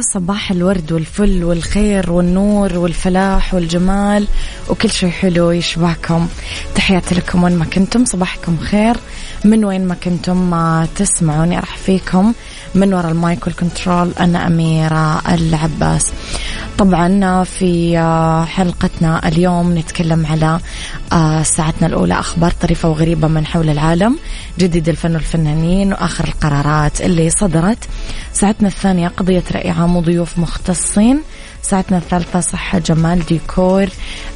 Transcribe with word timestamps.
يا 0.00 0.04
صباح 0.04 0.50
الورد 0.50 0.92
والفل 0.92 1.44
والخير 1.44 2.12
والنور 2.12 2.78
والفلاح 2.78 3.54
والجمال 3.54 4.28
وكل 4.68 4.90
شيء 4.90 5.10
حلو 5.10 5.50
يشبهكم. 5.50 6.28
تحياتي 6.74 7.14
لكم 7.14 7.44
وين 7.44 7.56
ما 7.56 7.64
كنتم 7.64 8.04
صباحكم 8.04 8.56
خير. 8.56 8.96
من 9.44 9.64
وين 9.64 9.84
ما 9.84 9.94
كنتم 9.94 10.50
ما 10.50 10.88
تسمعوني 10.96 11.56
راح 11.56 11.76
فيكم. 11.76 12.32
من 12.74 12.94
وراء 12.94 13.10
ال 13.10 13.19
mic 13.19 13.46
وال 13.46 13.61
control 13.61 14.12
أنا 14.20 14.46
أميرة 14.46 15.22
العباس. 15.34 16.06
طبعا 16.78 17.44
في 17.44 17.98
حلقتنا 18.48 19.28
اليوم 19.28 19.78
نتكلم 19.78 20.26
على 20.26 20.60
آه، 21.12 21.42
ساعتنا 21.42 21.86
الأولى 21.86 22.14
أخبار 22.14 22.52
طريفة 22.60 22.88
وغريبة 22.88 23.28
من 23.28 23.46
حول 23.46 23.70
العالم 23.70 24.18
جديد 24.58 24.88
الفن 24.88 25.14
والفنانين 25.14 25.92
وآخر 25.92 26.24
القرارات 26.24 27.00
اللي 27.00 27.30
صدرت. 27.30 27.78
ساعتنا 28.32 28.68
الثانية 28.68 29.08
قضية 29.08 29.42
رأي 29.52 29.70
عام 29.70 29.96
وضيوف 29.96 30.38
مختصين. 30.38 31.20
ساعتنا 31.62 31.98
الثالثة 31.98 32.40
صحة 32.40 32.78
جمال 32.78 33.26
ديكور 33.26 33.88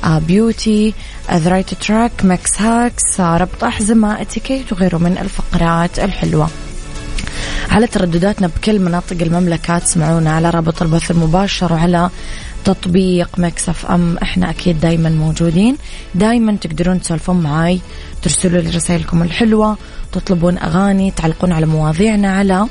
آه 0.05 0.19
beauty 0.19 0.95
the 1.33 1.51
right 1.51 1.75
track 1.75 2.13
mix 2.25 2.63
hacks 2.63 3.21
آه 3.21 3.37
ربط 3.37 3.65
أحزمة 3.65 4.21
اتيكيت 4.21 4.73
وغيره 4.73 4.99
من 4.99 5.19
الفقرات 5.19 5.99
الحلوة. 5.99 6.49
على 7.71 7.87
تردداتنا 7.87 8.47
بكل 8.47 8.79
مناطق 8.79 9.17
المملكة 9.23 9.79
تسمعونا 9.79 10.33
على 10.33 10.51
رابط 10.51 10.83
البث 10.83 11.11
المباشر 11.11 11.73
وعلى 11.73 12.11
تطبيق 12.65 13.29
Mix 13.39 13.87
FM. 13.87 14.19
إحنا 14.19 14.51
أكيد 14.51 14.81
دايما 14.81 15.09
موجودين. 15.09 15.77
دايما 16.15 16.57
تقدرون 16.57 17.01
تسولفون 17.01 17.41
معاي 17.41 17.81
ترسلوا 18.23 18.61
لي 18.61 18.71
رسائلكم 18.71 19.23
الحلوة 19.23 19.77
تطلبون 20.13 20.59
أغاني 20.59 21.11
تعلقون 21.11 21.53
على 21.53 21.67
مواضيعنا 21.67 22.37
على 22.37 22.67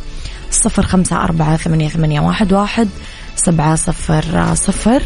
صفر 0.51 0.83
خمسة 0.83 1.23
أربعة 1.23 1.57
ثمانية, 1.57 1.89
ثمانية 1.89 2.19
واحد, 2.19 2.53
واحد 2.53 2.89
سبعة 3.35 3.75
صفر 3.75 4.55
صفر. 4.55 5.03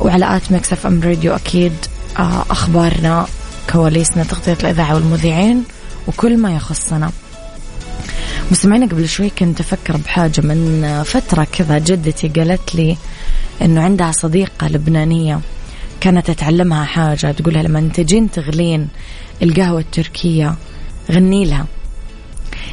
وعلى 0.00 0.36
آت 0.36 0.52
مكسف 0.52 0.86
أم 0.86 1.02
راديو 1.02 1.34
أكيد 1.34 1.72
آه، 2.18 2.44
أخبارنا 2.50 3.26
كواليسنا 3.72 4.24
تغطية 4.24 4.56
الإذاعة 4.62 4.94
والمذيعين 4.94 5.64
وكل 6.06 6.36
ما 6.36 6.56
يخصنا. 6.56 7.10
مستمعينا 8.50 8.86
قبل 8.86 9.08
شوي 9.08 9.30
كنت 9.30 9.60
أفكر 9.60 9.96
بحاجة. 9.96 10.40
من 10.40 11.02
فترة 11.06 11.46
كذا 11.52 11.78
جدتي 11.78 12.28
قالت 12.28 12.74
لي 12.74 12.96
إنه 13.62 13.80
عندها 13.80 14.12
صديقة 14.12 14.68
لبنانية 14.68 15.40
كانت 16.00 16.30
تعلمها 16.30 16.84
حاجة 16.84 17.32
تقولها 17.32 17.62
لما 17.62 17.90
تجين 17.94 18.30
تغلين 18.30 18.88
القهوة 19.42 19.80
التركية 19.80 20.54
غني 21.10 21.44
لها. 21.44 21.66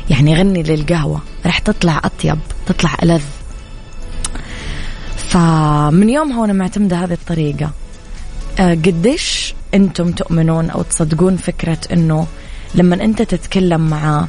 يعني 0.10 0.36
غني 0.36 0.64
للقهوة 0.64 1.22
راح 1.46 1.60
تطلع 1.60 2.02
أطيب 2.04 2.40
تطلع 2.66 2.98
ألذ. 3.04 3.24
فمن 5.18 6.10
يومها 6.10 6.42
وأنا 6.42 6.54
معتمدة 6.54 7.04
هذه 7.04 7.14
الطريقة 7.14 7.72
أه 8.60 8.72
قديش 8.74 9.54
أنتم 9.74 10.12
تؤمنون 10.12 10.70
أو 10.70 10.82
تصدقون 10.82 11.38
فكرة 11.38 11.80
أنه 11.92 12.28
لما 12.76 12.96
أنت 12.96 13.22
تتكلم 13.22 13.90
مع 13.90 14.28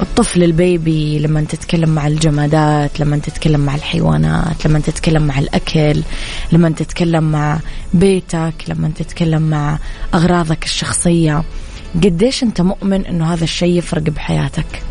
الطفل 0.00 0.42
البيبي 0.42 1.18
لما 1.18 1.40
تتكلم 1.40 1.88
مع 1.88 2.06
الجمادات 2.06 3.00
لما 3.00 3.18
تتكلم 3.18 3.60
مع 3.60 3.74
الحيوانات 3.74 4.66
لما 4.66 4.78
تتكلم 4.78 5.22
مع 5.22 5.38
الأكل 5.38 6.02
لما 6.52 6.70
تتكلم 6.70 7.24
مع 7.24 7.58
بيتك 7.94 8.54
لما 8.68 8.90
تتكلم 8.96 9.42
مع 9.42 9.78
أغراضك 10.14 10.64
الشخصية. 10.64 11.42
قديش 11.94 12.42
أنت 12.42 12.60
مؤمن 12.60 13.06
أنه 13.06 13.34
هذا 13.34 13.44
الشيء 13.44 13.78
يفرق 13.78 14.02
بحياتك؟ 14.02 14.82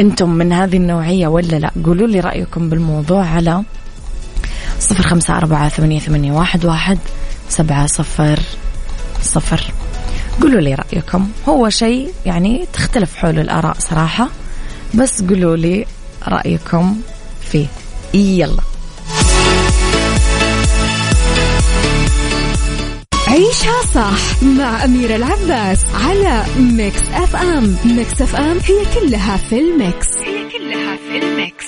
أنتم 0.00 0.30
من 0.30 0.52
هذه 0.52 0.76
النوعية 0.76 1.26
ولا 1.26 1.56
لا؟ 1.56 1.70
قولوا 1.84 2.06
لي 2.06 2.20
رأيكم 2.20 2.68
بالموضوع 2.68 3.26
على 3.26 3.62
صفر 4.80 5.02
خمسة 5.02 5.36
أربعة 5.36 5.68
ثمانية, 5.68 6.32
واحد 6.32 6.98
سبعة 7.48 7.86
صفر 7.86 8.40
صفر. 9.22 9.72
قولوا 10.42 10.60
لي 10.60 10.74
رأيكم. 10.74 11.28
هو 11.48 11.68
شيء 11.68 12.12
يعني 12.26 12.66
تختلف 12.72 13.16
حول 13.16 13.38
الآراء 13.38 13.76
صراحة 13.78 14.28
بس 14.94 15.22
قولوا 15.22 15.56
لي 15.56 15.86
رأيكم 16.28 17.00
فيه. 17.52 17.66
يلا. 18.14 18.62
عيشها 23.28 23.82
صح 23.94 24.42
مع 24.42 24.84
أميرة 24.84 25.16
العباس 25.16 25.84
على 25.94 26.44
Mix 26.58 27.02
FM 27.14 27.76
Mix 27.84 28.22
FM 28.22 28.58
هي 28.58 29.00
كلها 29.00 29.36
في 29.36 29.58
ال 29.58 29.68
mix. 29.68 30.06
هي 30.18 30.58
كلها 30.58 30.96
في 30.96 31.18
ال 31.18 31.28
mix. 31.28 31.66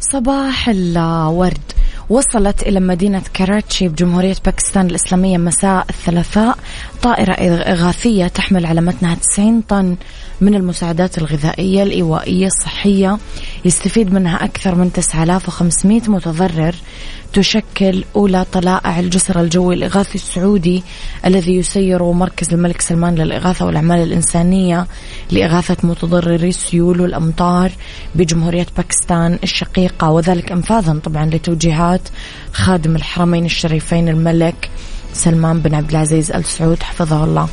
صباح 0.00 0.68
الورد. 0.68 1.72
وصلت 2.10 2.62
إلى 2.62 2.80
مدينة 2.80 3.22
كراتشي 3.36 3.88
بجمهورية 3.88 4.34
باكستان 4.44 4.86
الإسلامية 4.86 5.38
مساء 5.38 5.86
الثلاثاء. 5.90 6.58
طائرة 7.02 7.32
إغاثية 7.32 8.26
تحمل 8.26 8.66
على 8.66 8.80
متنها 8.80 9.14
90 9.14 9.60
طن 9.60 9.96
من 10.40 10.54
المساعدات 10.54 11.18
الغذائية 11.18 11.82
الإيوائية 11.82 12.46
الصحية. 12.46 13.18
يستفيد 13.64 14.14
منها 14.14 14.44
أكثر 14.44 14.74
من 14.74 14.92
9500 14.92 16.02
متضرر. 16.08 16.74
تشكل 17.32 18.04
أولى 18.16 18.44
طلائع 18.52 19.00
الجسر 19.00 19.40
الجوي 19.40 19.74
الإغاثي 19.74 20.14
السعودي 20.14 20.82
الذي 21.26 21.56
يسير 21.56 22.12
مركز 22.12 22.52
الملك 22.52 22.80
سلمان 22.80 23.14
للإغاثة 23.14 23.66
والأعمال 23.66 24.02
الإنسانية 24.02 24.86
لإغاثة 25.30 25.76
متضرري 25.82 26.48
السيول 26.48 27.00
والأمطار 27.00 27.72
بجمهورية 28.14 28.66
باكستان 28.76 29.38
الشقيقة 29.42 30.10
وذلك 30.10 30.52
انفاذا 30.52 31.00
طبعا 31.04 31.26
لتوجيهات 31.26 31.95
خادم 32.52 32.96
الحرمين 32.96 33.44
الشريفين 33.44 34.08
الملك 34.08 34.70
سلمان 35.12 35.60
بن 35.60 35.74
عبد 35.74 35.90
العزيز 35.90 36.32
أل 36.32 36.44
سعود 36.44 36.82
حفظه 36.82 37.24
الله. 37.24 37.48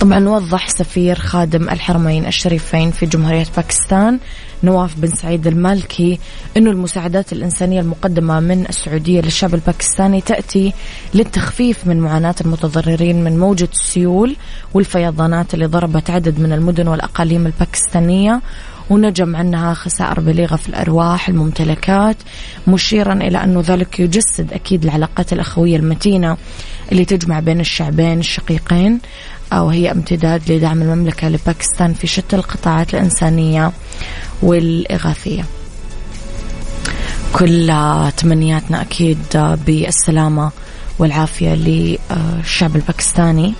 طبعا 0.00 0.28
وضح 0.28 0.68
سفير 0.68 1.18
خادم 1.18 1.68
الحرمين 1.68 2.26
الشريفين 2.26 2.90
في 2.90 3.06
جمهورية 3.06 3.46
باكستان 3.56 4.18
نواف 4.62 4.98
بن 4.98 5.08
سعيد 5.08 5.46
المالكي 5.46 6.18
أنه 6.56 6.70
المساعدات 6.70 7.32
الإنسانية 7.32 7.80
المقدمة 7.80 8.40
من 8.40 8.66
السعودية 8.68 9.20
للشعب 9.20 9.54
الباكستاني 9.54 10.20
تأتي 10.20 10.72
للتخفيف 11.14 11.86
من 11.86 12.00
معاناة 12.00 12.34
المتضررين 12.40 13.24
من 13.24 13.38
موجة 13.38 13.68
السيول 13.72 14.36
والفيضانات 14.74 15.54
اللي 15.54 15.66
ضربت 15.66 16.10
عدد 16.10 16.40
من 16.40 16.52
المدن 16.52 16.88
والأقاليم 16.88 17.46
الباكستانية 17.46 18.40
ونجم 18.90 19.36
عنها 19.36 19.74
خسائر 19.74 20.20
بليغة 20.20 20.56
في 20.56 20.68
الأرواح 20.68 21.28
الممتلكات 21.28 22.16
مشيرا 22.66 23.12
إلى 23.12 23.44
أنه 23.44 23.62
ذلك 23.66 24.00
يجسد 24.00 24.52
أكيد 24.52 24.84
العلاقات 24.84 25.32
الأخوية 25.32 25.76
المتينة 25.76 26.36
اللي 26.92 27.04
تجمع 27.04 27.40
بين 27.40 27.60
الشعبين 27.60 28.18
الشقيقين 28.18 29.00
وهي 29.52 29.90
امتداد 29.90 30.52
لدعم 30.52 30.82
المملكة 30.82 31.28
لباكستان 31.28 31.94
في 31.94 32.06
شتى 32.06 32.36
القطاعات 32.36 32.94
الإنسانية 32.94 33.72
والإغاثية. 34.42 35.44
كل 37.32 37.72
تمنياتنا 38.16 38.82
أكيد 38.82 39.18
بالسلامة 39.66 40.50
والعافية 40.98 41.54
للشعب 41.54 42.76
الباكستاني. 42.76 43.54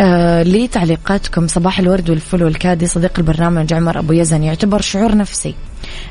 آه 0.00 0.42
لي 0.42 0.68
تعليقاتكم 0.68 1.48
صباح 1.48 1.78
الورد 1.78 2.10
والفل 2.10 2.44
والكادي. 2.44 2.86
صديق 2.86 3.12
البرنامج 3.18 3.72
عمر 3.72 3.98
أبو 3.98 4.12
يزن 4.12 4.42
يعتبر 4.42 4.80
شعور 4.80 5.16
نفسي. 5.16 5.54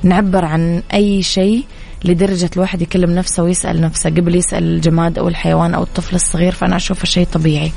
نعبر 0.04 0.46
عن 0.46 0.84
أي 0.94 1.24
شيء 1.24 1.66
لدرجة 2.06 2.50
الواحد 2.56 2.82
يكلم 2.82 3.12
نفسه 3.12 3.44
ويسأل 3.44 3.82
نفسه 3.82 4.10
قبل 4.10 4.36
يسأل 4.36 4.64
الجماد 4.64 5.20
أو 5.20 5.28
الحيوان 5.28 5.74
أو 5.74 5.84
الطفل 5.84 6.16
الصغير 6.16 6.52
فأنا 6.52 6.76
أشوفه 6.76 7.06
شيء 7.06 7.28
طبيعي. 7.34 7.72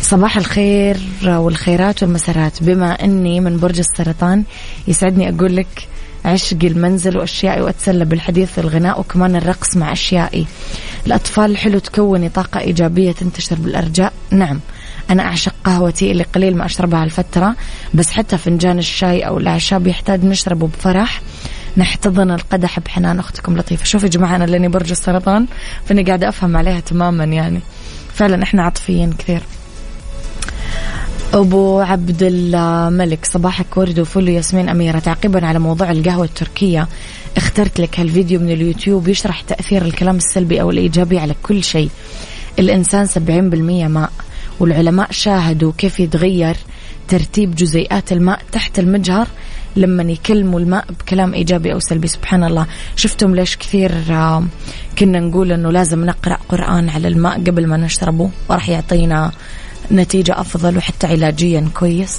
صباح 0.00 0.36
الخير 0.36 0.96
والخيرات 1.24 2.02
والمسارات 2.02 2.62
بما 2.62 3.04
أني 3.04 3.40
من 3.40 3.58
برج 3.58 3.78
السرطان 3.78 4.44
يسعدني 4.88 5.28
أقول 5.28 5.56
لك 5.56 5.88
عشقي 6.24 6.66
المنزل 6.66 7.18
وأشيائي 7.18 7.60
وأتسلى 7.62 8.04
بالحديث 8.04 8.58
والغناء 8.58 9.00
وكمان 9.00 9.36
الرقص 9.36 9.76
مع 9.76 9.92
أشيائي. 9.92 10.46
الأطفال 11.06 11.56
حلو 11.56 11.78
تكوني 11.78 12.28
طاقة 12.28 12.60
إيجابية 12.60 13.12
تنتشر 13.12 13.56
بالأرجاء. 13.56 14.12
نعم. 14.30 14.60
أنا 15.10 15.22
أعشق 15.22 15.54
قهوتي 15.64 16.10
اللي 16.10 16.22
قليل 16.22 16.56
ما 16.56 16.66
أشربها 16.66 17.02
هالفترة 17.02 17.56
بس 17.94 18.10
حتى 18.10 18.38
فنجان 18.38 18.78
الشاي 18.78 19.20
أو 19.20 19.38
الأعشاب 19.38 19.86
يحتاج 19.86 20.24
نشربه 20.24 20.66
بفرح. 20.66 21.22
نحتضن 21.76 22.30
القدح 22.30 22.80
بحنان 22.80 23.18
أختكم 23.18 23.56
لطيفة. 23.56 23.84
شوفي 23.84 24.06
يا 24.06 24.10
جماعة 24.10 24.36
أنا 24.36 24.44
لاني 24.44 24.68
برج 24.68 24.90
السرطان 24.90 25.46
فأني 25.84 26.02
قاعدة 26.02 26.28
أفهم 26.28 26.56
عليها 26.56 26.80
تماما 26.80 27.24
يعني. 27.24 27.60
فعلا 28.14 28.42
إحنا 28.42 28.62
عاطفيين 28.62 29.12
كثير. 29.12 29.42
أبو 31.34 31.80
عبد 31.80 32.18
الملك 32.22 33.24
صباحك 33.24 33.76
ورد 33.76 34.00
وفل 34.00 34.28
ياسمين 34.28 34.68
أميرة. 34.68 34.98
تعقيبا 34.98 35.46
على 35.46 35.58
موضوع 35.58 35.90
القهوة 35.90 36.24
التركية 36.24 36.88
اخترت 37.36 37.80
لك 37.80 38.00
هالفيديو 38.00 38.40
من 38.40 38.50
اليوتيوب 38.50 39.08
يشرح 39.08 39.40
تأثير 39.40 39.82
الكلام 39.82 40.16
السلبي 40.16 40.60
أو 40.60 40.70
الإيجابي 40.70 41.18
على 41.18 41.34
كل 41.42 41.64
شيء. 41.64 41.90
الإنسان 42.58 43.06
70% 43.06 43.88
ماء. 43.88 44.10
والعلماء 44.60 45.12
شاهدوا 45.12 45.72
كيف 45.78 46.00
يتغير 46.00 46.56
ترتيب 47.08 47.54
جزيئات 47.54 48.12
الماء 48.12 48.40
تحت 48.52 48.78
المجهر 48.78 49.28
لما 49.76 50.02
يكلموا 50.02 50.60
الماء 50.60 50.84
بكلام 51.00 51.34
إيجابي 51.34 51.72
أو 51.72 51.78
سلبي. 51.78 52.08
سبحان 52.08 52.44
الله. 52.44 52.66
شفتم 52.96 53.34
ليش 53.34 53.56
كثير 53.56 53.92
آه، 54.10 54.44
كنا 54.98 55.20
نقول 55.20 55.52
إنه 55.52 55.70
لازم 55.70 56.04
نقرأ 56.04 56.38
قرآن 56.48 56.88
على 56.88 57.08
الماء 57.08 57.34
قبل 57.44 57.66
ما 57.66 57.76
نشربه 57.76 58.30
وراح 58.48 58.68
يعطينا 58.68 59.32
نتيجة 59.92 60.40
أفضل 60.40 60.76
وحتى 60.76 61.06
علاجيا 61.06 61.68
كويس. 61.74 62.18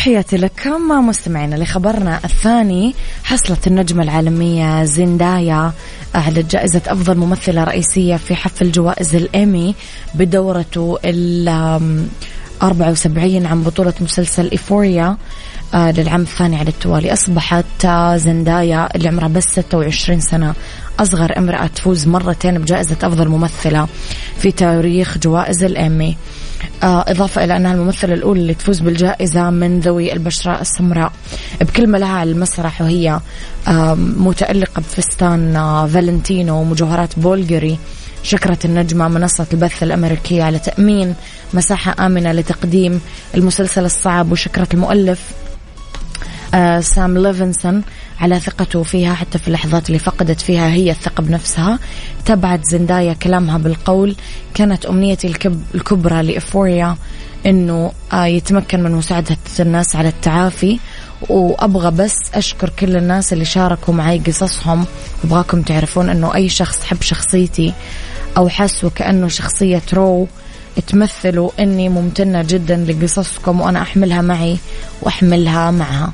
تحياتي 0.00 0.36
لكم 0.36 1.08
مستمعينا 1.08 1.56
لخبرنا 1.56 2.20
الثاني 2.24 2.94
حصلت 3.24 3.66
النجمة 3.66 4.02
العالمية 4.02 4.84
زندايا 4.84 5.72
على 6.14 6.42
جائزة 6.42 6.82
أفضل 6.86 7.16
ممثلة 7.16 7.64
رئيسية 7.64 8.16
في 8.16 8.34
حفل 8.34 8.72
جوائز 8.72 9.14
الإيمي 9.14 9.74
بدورته 10.14 10.98
ال 11.04 11.48
74 12.62 13.46
عن 13.46 13.62
بطولة 13.62 13.92
مسلسل 14.00 14.50
إيفوريا 14.50 15.16
آه، 15.74 15.90
للعام 15.90 16.22
الثاني 16.22 16.56
على 16.56 16.68
التوالي. 16.68 17.12
أصبحت 17.12 17.86
زندايا 18.16 18.96
اللي 18.96 19.08
عمرها 19.08 19.28
بس 19.28 19.44
26 19.44 20.20
سنة. 20.20 20.54
أصغر 21.00 21.38
امرأة 21.38 21.66
تفوز 21.66 22.06
مرتين 22.06 22.58
بجائزة 22.58 22.96
أفضل 23.02 23.28
ممثلة 23.28 23.88
في 24.38 24.52
تاريخ 24.52 25.18
جوائز 25.18 25.64
الإيمي. 25.64 26.08
آه، 26.08 26.39
إضافة 26.82 27.44
إلى 27.44 27.56
أنها 27.56 27.74
الممثلة 27.74 28.14
الأولى 28.14 28.40
اللي 28.40 28.54
تفوز 28.54 28.80
بالجائزة 28.80 29.50
من 29.50 29.80
ذوي 29.80 30.12
البشرة 30.12 30.60
السمراء. 30.60 31.12
بكلمة 31.60 31.98
لها 31.98 32.08
على 32.08 32.30
المسرح 32.30 32.80
وهي 32.82 33.20
متألقة 34.16 34.80
بفستان 34.80 35.56
آه، 35.56 35.86
فالنتينو 35.86 36.60
ومجوهرات 36.60 37.18
بولغري 37.18 37.78
شكرت 38.22 38.64
النجمة 38.64 39.08
منصة 39.08 39.46
البث 39.52 39.82
الأمريكية 39.82 40.42
على 40.42 40.58
تأمين 40.58 41.14
مساحة 41.54 42.06
آمنة 42.06 42.32
لتقديم 42.32 43.00
المسلسل 43.34 43.84
الصعب 43.84 44.32
وشكرت 44.32 44.74
المؤلف 44.74 45.20
آه، 46.54 46.80
سام 46.80 47.18
ليفنسون. 47.18 47.82
على 48.20 48.40
ثقته 48.40 48.82
فيها 48.82 49.14
حتى 49.14 49.38
في 49.38 49.48
اللحظات 49.48 49.86
اللي 49.86 49.98
فقدت 49.98 50.40
فيها 50.40 50.68
هي 50.68 50.90
الثقة 50.90 51.22
بنفسها 51.22 51.78
تبعت 52.26 52.64
زندايا 52.64 53.12
كلامها 53.12 53.58
بالقول. 53.58 54.16
كانت 54.54 54.86
أمنيتي 54.86 55.34
الكبرى 55.74 56.22
لإفوريا 56.22 56.96
أنه 57.46 57.92
آه، 58.12 58.24
يتمكن 58.24 58.82
من 58.82 58.92
مساعدة 58.92 59.36
الناس 59.60 59.96
على 59.96 60.08
التعافي. 60.08 60.78
وأبغى 61.28 61.90
بس 61.90 62.16
أشكر 62.34 62.68
كل 62.68 62.96
الناس 62.96 63.32
اللي 63.32 63.44
شاركوا 63.44 63.94
معي 63.94 64.18
قصصهم. 64.18 64.86
أبغاكم 65.24 65.62
تعرفون 65.62 66.10
أنه 66.10 66.34
أي 66.34 66.48
شخص 66.48 66.84
حب 66.84 67.02
شخصيتي 67.02 67.72
أو 68.36 68.48
حس 68.48 68.84
وكأنه 68.84 69.28
شخصية 69.28 69.82
رو 69.92 70.26
تمثلوا 70.86 71.50
أني 71.58 71.88
ممتنة 71.88 72.42
جدا 72.42 72.76
لقصصكم 72.76 73.60
وأنا 73.60 73.82
أحملها 73.82 74.22
معي 74.22 74.58
وأحملها 75.02 75.70
معها. 75.70 76.12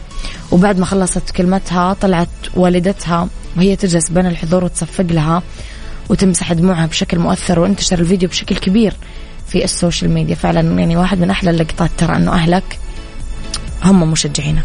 وبعد 0.53 0.79
ما 0.79 0.87
خلصت 0.87 1.31
كلمتها 1.31 1.93
طلعت 1.93 2.29
والدتها 2.55 3.29
وهي 3.57 3.77
تجلس 3.77 4.11
بين 4.11 4.27
الحضور 4.27 4.65
وتصفق 4.65 5.07
لها 5.11 5.43
وتمسح 6.09 6.53
دموعها 6.53 6.87
بشكل 6.87 7.19
مؤثر 7.19 7.61
وانتشر 7.61 7.99
الفيديو 7.99 8.29
بشكل 8.29 8.57
كبير 8.57 8.97
في 9.49 9.65
ال 9.65 9.71
social 9.71 10.11
media. 10.11 10.35
فعلا 10.35 10.61
يعني 10.61 10.97
واحد 10.97 11.19
من 11.19 11.31
أحلى 11.31 11.51
اللقطات 11.51 11.91
ترى 11.99 12.17
أنه 12.17 12.33
أهلك 12.33 12.79
هم 13.85 14.11
مشجعينك. 14.11 14.65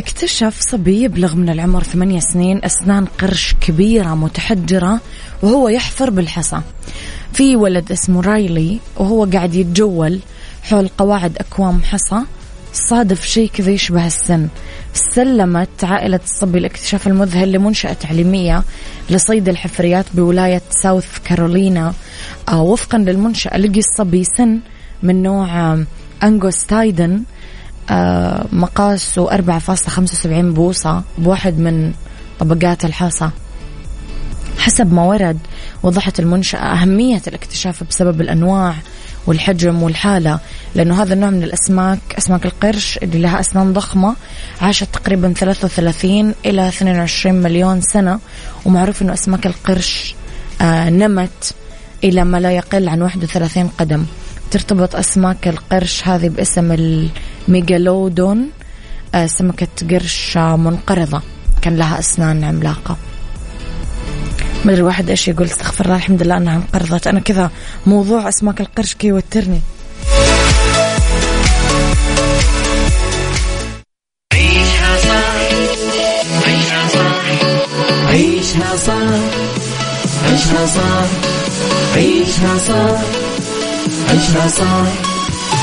اكتشف 0.00 0.60
صبي 0.60 1.02
يبلغ 1.02 1.34
من 1.34 1.48
العمر 1.48 1.82
ثمانية 1.82 2.20
سنين 2.20 2.64
أسنان 2.64 3.04
قرش 3.04 3.54
كبيرة 3.60 4.14
متحجرة 4.14 5.00
وهو 5.42 5.68
يحفر 5.68 6.10
بالحصى. 6.10 6.60
في 7.32 7.56
ولد 7.56 7.92
اسمه 7.92 8.20
رايلي 8.20 8.80
وهو 8.96 9.24
قاعد 9.24 9.54
يتجول 9.54 10.20
حول 10.62 10.88
قواعد 10.98 11.36
أكوام 11.38 11.82
حصى. 11.82 12.20
صادف 12.72 13.26
شيء 13.26 13.50
كذا 13.54 13.70
يشبه 13.70 14.06
السن. 14.06 14.48
سلمت 14.94 15.84
عائلة 15.84 16.20
الصبي 16.24 16.58
الاكتشاف 16.58 17.06
المذهل 17.06 17.52
لمنشأة 17.52 17.92
تعليمية 17.92 18.62
لصيد 19.10 19.48
الحفريات 19.48 20.06
بولاية 20.14 20.62
ساوث 20.82 21.18
كارولينا. 21.24 21.94
آه 22.48 22.62
وفقا 22.62 22.98
للمنشأة 22.98 23.58
لقي 23.58 23.78
الصبي 23.78 24.24
سن 24.24 24.58
من 25.02 25.22
نوع 25.22 25.78
أنجوستايدن. 26.22 27.12
آه 27.12 27.39
مقاسه 28.52 29.30
4.75 29.30 30.26
بوصة 30.26 31.02
بواحد 31.18 31.58
من 31.58 31.92
طبقات 32.40 32.84
الحصى. 32.84 33.30
حسب 34.58 34.92
ما 34.92 35.02
ورد 35.02 35.38
وضحت 35.82 36.20
المنشأة 36.20 36.58
أهمية 36.58 37.22
الاكتشاف 37.26 37.84
بسبب 37.84 38.20
الأنواع 38.20 38.74
والحجم 39.26 39.82
والحالة 39.82 40.38
لأنه 40.74 41.02
هذا 41.02 41.14
النوع 41.14 41.30
من 41.30 41.42
الأسماك 41.42 41.98
أسماك 42.18 42.46
القرش 42.46 42.98
اللي 43.02 43.18
لها 43.18 43.40
أسنان 43.40 43.72
ضخمة 43.72 44.16
عاشت 44.60 44.88
تقريبا 44.92 45.32
33 45.32 46.34
إلى 46.46 46.68
22 46.68 47.34
مليون 47.34 47.80
سنة 47.80 48.18
ومعروف 48.64 49.02
أنه 49.02 49.12
أسماك 49.12 49.46
القرش 49.46 50.14
آه 50.60 50.90
نمت 50.90 51.54
إلى 52.04 52.24
ما 52.24 52.40
لا 52.40 52.50
يقل 52.52 52.88
عن 52.88 53.02
31 53.02 53.68
قدم. 53.68 54.04
ترتبط 54.50 54.96
أسماك 54.96 55.48
القرش 55.48 56.08
هذه 56.08 56.28
باسم 56.28 56.72
الميجالودون 57.48 58.50
آه 59.14 59.26
سمكة 59.26 59.68
قرش 59.90 60.36
منقرضة. 60.36 61.22
كان 61.62 61.76
لها 61.76 61.98
أسنان 61.98 62.44
عملاقة. 62.44 62.96
ما 64.64 64.72
أدري 64.72 64.82
واحد 64.82 65.10
إيش 65.10 65.28
يقول 65.28 65.46
استغفر 65.46 65.84
الله 65.84 65.96
الحمد 65.96 66.22
لله 66.22 66.36
أنها 66.36 66.56
انقرضت. 66.56 67.06
أنا 67.06 67.20
كذا 67.20 67.50
موضوع 67.86 68.28
أسماك 68.28 68.60
القرش 68.60 68.94
كي 68.94 69.06
يوترني. 69.06 69.60
عيشها 74.32 74.96
صح 74.98 75.40
عيشها 76.46 76.88
صح 76.88 77.24
عيشها 78.08 78.76
صح 78.76 79.20
عيشها 80.24 80.66
صح 80.66 81.06
عيشها 81.94 82.58
صح 82.58 83.00
عيشها 84.10 84.48
صح 84.48 85.09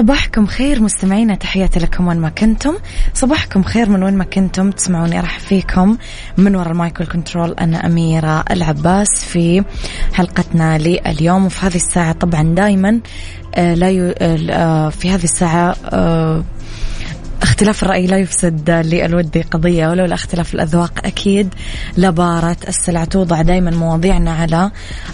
صباحكم 0.00 0.46
خير 0.46 0.82
مستمعينا 0.82 1.34
تحياتي 1.34 1.80
لكم 1.80 2.08
وين 2.08 2.16
ما 2.16 2.28
كنتم. 2.28 2.74
صباحكم 3.14 3.62
خير 3.62 3.90
من 3.90 4.02
وين 4.02 4.14
ما 4.14 4.24
كنتم. 4.24 4.70
تسمعوني 4.70 5.18
ارحب 5.18 5.40
فيكم 5.40 5.96
من 6.36 6.56
وراء 6.56 6.70
ال 6.72 6.80
mic 6.80 7.04
control 7.04 7.52
أنا 7.52 7.86
أميرة 7.86 8.44
العباس 8.50 9.24
في 9.24 9.64
حلقتنا 10.12 10.78
لليوم. 10.78 11.46
وفي 11.46 11.66
هذه 11.66 11.76
الساعة 11.76 12.12
طبعا 12.12 12.42
دائما 12.42 13.00
آه، 13.54 13.74
لا 13.74 13.90
ي... 13.90 14.14
آه، 14.20 14.88
في 14.88 15.10
هذه 15.10 15.24
الساعة 15.24 15.76
آه، 15.84 16.44
اختلاف 17.42 17.82
الرأي 17.82 18.06
لا 18.06 18.16
يفسد 18.16 18.70
للود 18.70 19.44
قضية 19.50 19.88
ولولا 19.88 20.14
اختلاف 20.14 20.54
الأذواق 20.54 20.92
أكيد 21.04 21.54
لبارت 21.96 22.56
السلع. 22.68 23.04
توضع 23.04 23.42
دائما 23.42 23.70
مواضيعنا 23.70 24.30
على 24.30 24.70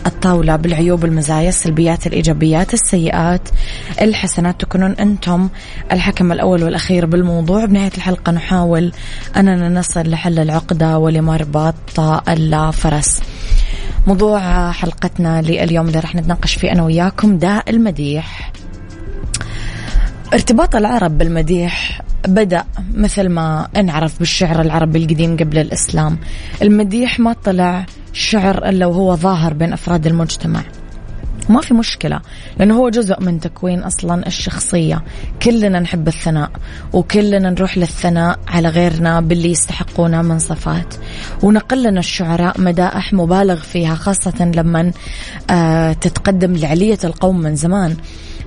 الطاولة 0.06 0.56
بالعيوب 0.56 1.04
المزايا 1.04 1.48
السلبيات 1.48 2.06
الإيجابيات 2.06 2.74
السيئات 2.74 3.48
الحسنات. 4.00 4.60
تكونون 4.60 4.92
أنتم 4.92 5.48
الحكم 5.92 6.32
الأول 6.32 6.62
والأخير 6.62 7.06
بالموضوع. 7.06 7.64
بنهاية 7.64 7.92
الحلقة 7.96 8.32
نحاول 8.32 8.92
أننا 9.36 9.68
نصل 9.68 10.10
لحل 10.10 10.38
العقدة 10.38 10.98
ولمربط 10.98 12.00
الفرس. 12.28 13.20
موضوع 14.06 14.72
حلقتنا 14.72 15.42
لليوم 15.42 15.88
اللي 15.88 16.00
راح 16.00 16.14
نتناقش 16.14 16.54
فيه 16.54 16.72
أنا 16.72 16.82
وياكم 16.82 17.38
داء 17.38 17.70
المديح. 17.70 18.52
ارتباط 20.34 20.76
العرب 20.76 21.18
بالمديح 21.18 22.00
بدأ 22.26 22.64
مثل 22.94 23.28
ما 23.28 23.68
انعرف 23.76 24.18
بالشعر 24.18 24.60
العربي 24.60 24.98
القديم 24.98 25.36
قبل 25.36 25.58
الإسلام. 25.58 26.18
المديح 26.62 27.20
ما 27.20 27.32
طلع 27.32 27.86
شعر 28.12 28.68
إلا 28.68 28.86
وهو 28.86 29.16
ظاهر 29.16 29.54
بين 29.54 29.72
أفراد 29.72 30.06
المجتمع. 30.06 30.62
ما 31.48 31.60
في 31.60 31.74
مشكلة 31.74 32.20
لأنه 32.58 32.74
هو 32.74 32.88
جزء 32.88 33.20
من 33.20 33.40
تكوين 33.40 33.78
أصلا 33.82 34.26
الشخصية. 34.26 35.02
كلنا 35.42 35.80
نحب 35.80 36.08
الثناء 36.08 36.50
وكلنا 36.92 37.50
نروح 37.50 37.78
للثناء 37.78 38.38
على 38.48 38.68
غيرنا 38.68 39.20
باللي 39.20 39.50
يستحقونه 39.50 40.22
من 40.22 40.38
صفات. 40.38 40.94
ونقلنا 41.42 42.00
الشعراء 42.00 42.60
مدائح 42.60 43.12
مبالغ 43.12 43.56
فيها 43.56 43.94
خاصة 43.94 44.52
لما 44.54 44.92
آه 45.50 45.92
تتقدم 45.92 46.56
لعلية 46.56 46.98
القوم 47.04 47.40
من 47.40 47.56
زمان. 47.56 47.96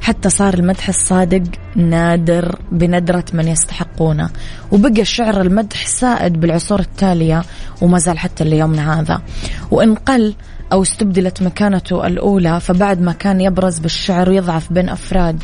حتى 0.02 0.30
صار 0.30 0.54
المدح 0.54 0.88
الصادق 0.88 1.44
نادر 1.76 2.60
بندرة 2.72 3.26
من 3.34 3.48
يستحقونه. 3.48 4.30
وبقى 4.72 5.02
الشعر 5.02 5.42
المدح 5.42 5.86
سائد 5.88 6.40
بالعصور 6.40 6.80
التالية 6.80 7.44
وما 7.82 8.00
زال 8.00 8.20
حتى 8.20 8.44
ليومنا 8.44 9.00
هذا. 9.00 9.22
وإن 9.72 9.96
قل 9.96 10.36
أو 10.72 10.82
استبدلت 10.82 11.42
مكانته 11.44 12.08
الأولى 12.08 12.60
فبعد 12.60 13.02
ما 13.02 13.12
كان 13.12 13.42
يبرز 13.42 13.80
بالشعر 13.80 14.30
ويضعف 14.30 14.74
بين 14.74 14.90
أفراد 14.90 15.44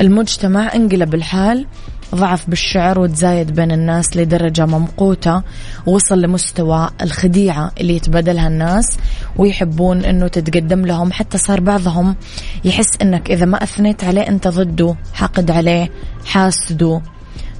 المجتمع 0.00 0.74
انقلب 0.74 1.14
الحال. 1.14 1.66
ضعف 2.14 2.50
بالشعر 2.50 2.98
وتزايد 2.98 3.50
بين 3.54 3.72
الناس 3.72 4.16
لدرجة 4.16 4.66
ممقوتة. 4.66 5.42
وصل 5.86 6.20
لمستوى 6.20 6.90
الخديعة 7.02 7.72
اللي 7.80 7.96
يتبادلها 7.96 8.48
الناس 8.48 8.98
ويحبون 9.36 10.04
إنه 10.04 10.28
تتقدم 10.28 10.86
لهم. 10.86 11.12
حتى 11.12 11.38
صار 11.38 11.60
بعضهم 11.60 12.16
يحس 12.64 12.88
إنك 13.02 13.30
إذا 13.30 13.46
ما 13.46 13.62
أثنيت 13.62 14.04
عليه 14.04 14.28
أنت 14.28 14.48
ضده 14.48 14.96
حاقد 15.14 15.50
عليه 15.50 15.90
حاسده. 16.26 17.02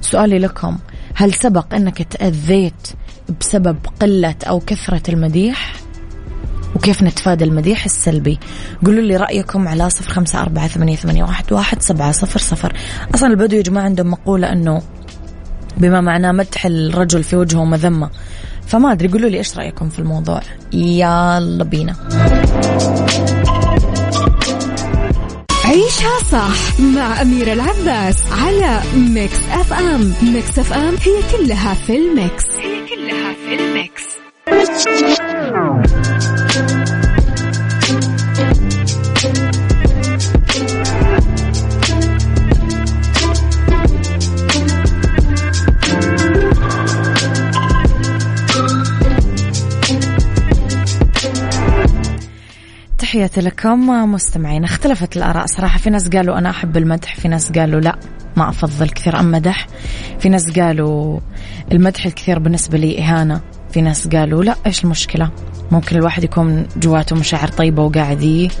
سؤالي 0.01 0.39
لكم 0.39 0.77
هل 1.15 1.33
سبق 1.33 1.73
إنك 1.73 2.01
تأذيت 2.01 2.87
بسبب 3.39 3.77
قلة 4.01 4.35
أو 4.47 4.59
كثرة 4.59 5.09
المديح؟ 5.09 5.84
وكيف 6.75 7.03
نتفادى 7.03 7.43
المديح 7.43 7.85
السلبي. 7.85 8.39
قولوا 8.85 9.01
لي 9.03 9.17
رأيكم 9.17 9.67
على 9.67 9.89
صفر 9.89 10.11
خمسة 10.11 10.41
أربعة 10.41 10.67
ثمانية, 10.67 10.95
ثمانية 10.95 11.23
واحد, 11.23 11.53
واحد 11.53 11.81
سبعة 11.81 12.11
صفر 12.11 12.39
صفر. 12.39 12.73
أصلا 13.15 13.29
البدو 13.29 13.55
يا 13.55 13.61
جماعة 13.61 13.83
عندهم 13.83 14.11
مقولة 14.11 14.51
أنه 14.51 14.81
بما 15.77 16.01
معناه 16.01 16.31
مدح 16.31 16.65
الرجل 16.65 17.23
في 17.23 17.35
وجهه 17.35 17.65
مذمة. 17.65 18.09
فما 18.67 18.91
أدري 18.91 19.07
قولوا 19.07 19.29
لي 19.29 19.37
إيش 19.37 19.57
رأيكم 19.57 19.89
في 19.89 19.99
الموضوع. 19.99 20.41
يلا 20.73 21.63
بينا. 21.63 21.95
عيشها 25.65 26.19
صح 26.31 26.79
مع 26.79 27.21
أميرة 27.21 27.53
العباس 27.53 28.17
على 28.31 28.81
Mix 28.95 29.39
FM 29.51 30.13
Mix 30.21 30.59
FM 30.59 30.95
هي 31.05 31.37
كلها 31.37 31.73
في 31.73 31.95
الميكس. 31.95 32.45
هي 32.45 32.87
كلها 32.95 33.33
في 33.33 33.55
الميكس. 33.55 34.03
تحياتي 53.27 53.47
لكم 53.47 54.11
مستمعين. 54.11 54.63
اختلفت 54.63 55.17
الآراء. 55.17 55.45
صراحة 55.45 55.79
في 55.79 55.89
ناس 55.89 56.09
قالوا 56.09 56.37
أنا 56.37 56.49
أحب 56.49 56.77
المدح 56.77 57.15
في 57.15 57.27
ناس 57.27 57.51
قالوا 57.51 57.81
لا 57.81 57.95
ما 58.35 58.49
أفضل 58.49 58.89
كثير 58.89 59.19
أم 59.19 59.31
مدح. 59.31 59.67
في 60.19 60.29
ناس 60.29 60.59
قالوا 60.59 61.19
المدح 61.71 62.05
الكثير 62.05 62.39
بالنسبة 62.39 62.77
لي 62.77 62.99
إهانة. 62.99 63.41
في 63.71 63.81
ناس 63.81 64.07
قالوا 64.07 64.43
لا 64.43 64.55
إيش 64.65 64.83
المشكلة؟ 64.83 65.29
ممكن 65.71 65.95
الواحد 65.95 66.23
يكون 66.23 66.67
جواته 66.77 67.15
مشاعر 67.15 67.47
طيبة 67.47 67.83
وقاعد 67.83 68.51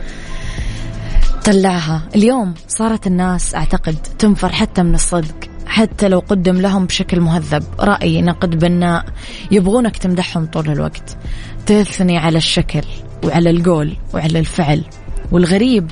طلعها 1.45 2.01
اليوم 2.15 2.53
صارت 2.67 3.07
الناس 3.07 3.55
أعتقد 3.55 3.95
تنفر 4.19 4.49
حتى 4.49 4.83
من 4.83 4.93
الصدق 4.93 5.35
حتى 5.67 6.07
لو 6.07 6.19
قدم 6.19 6.61
لهم 6.61 6.85
بشكل 6.85 7.19
مهذب. 7.19 7.63
رأي 7.79 8.21
نقد 8.21 8.59
بناء 8.59 9.05
يبغونك 9.51 9.97
تمدحهم 9.97 10.45
طول 10.45 10.69
الوقت. 10.69 11.17
تثني 11.65 12.17
على 12.17 12.37
الشكل. 12.37 12.83
وعلى 13.25 13.49
القول 13.49 13.97
وعلى 14.13 14.39
الفعل. 14.39 14.83
والغريب 15.31 15.91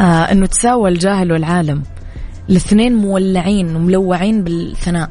آه 0.00 0.04
أنه 0.04 0.46
تساوى 0.46 0.90
الجاهل 0.90 1.32
والعالم. 1.32 1.82
الاثنين 2.50 2.94
مولعين 2.94 3.76
وملوعين 3.76 4.44
بالثناء. 4.44 5.10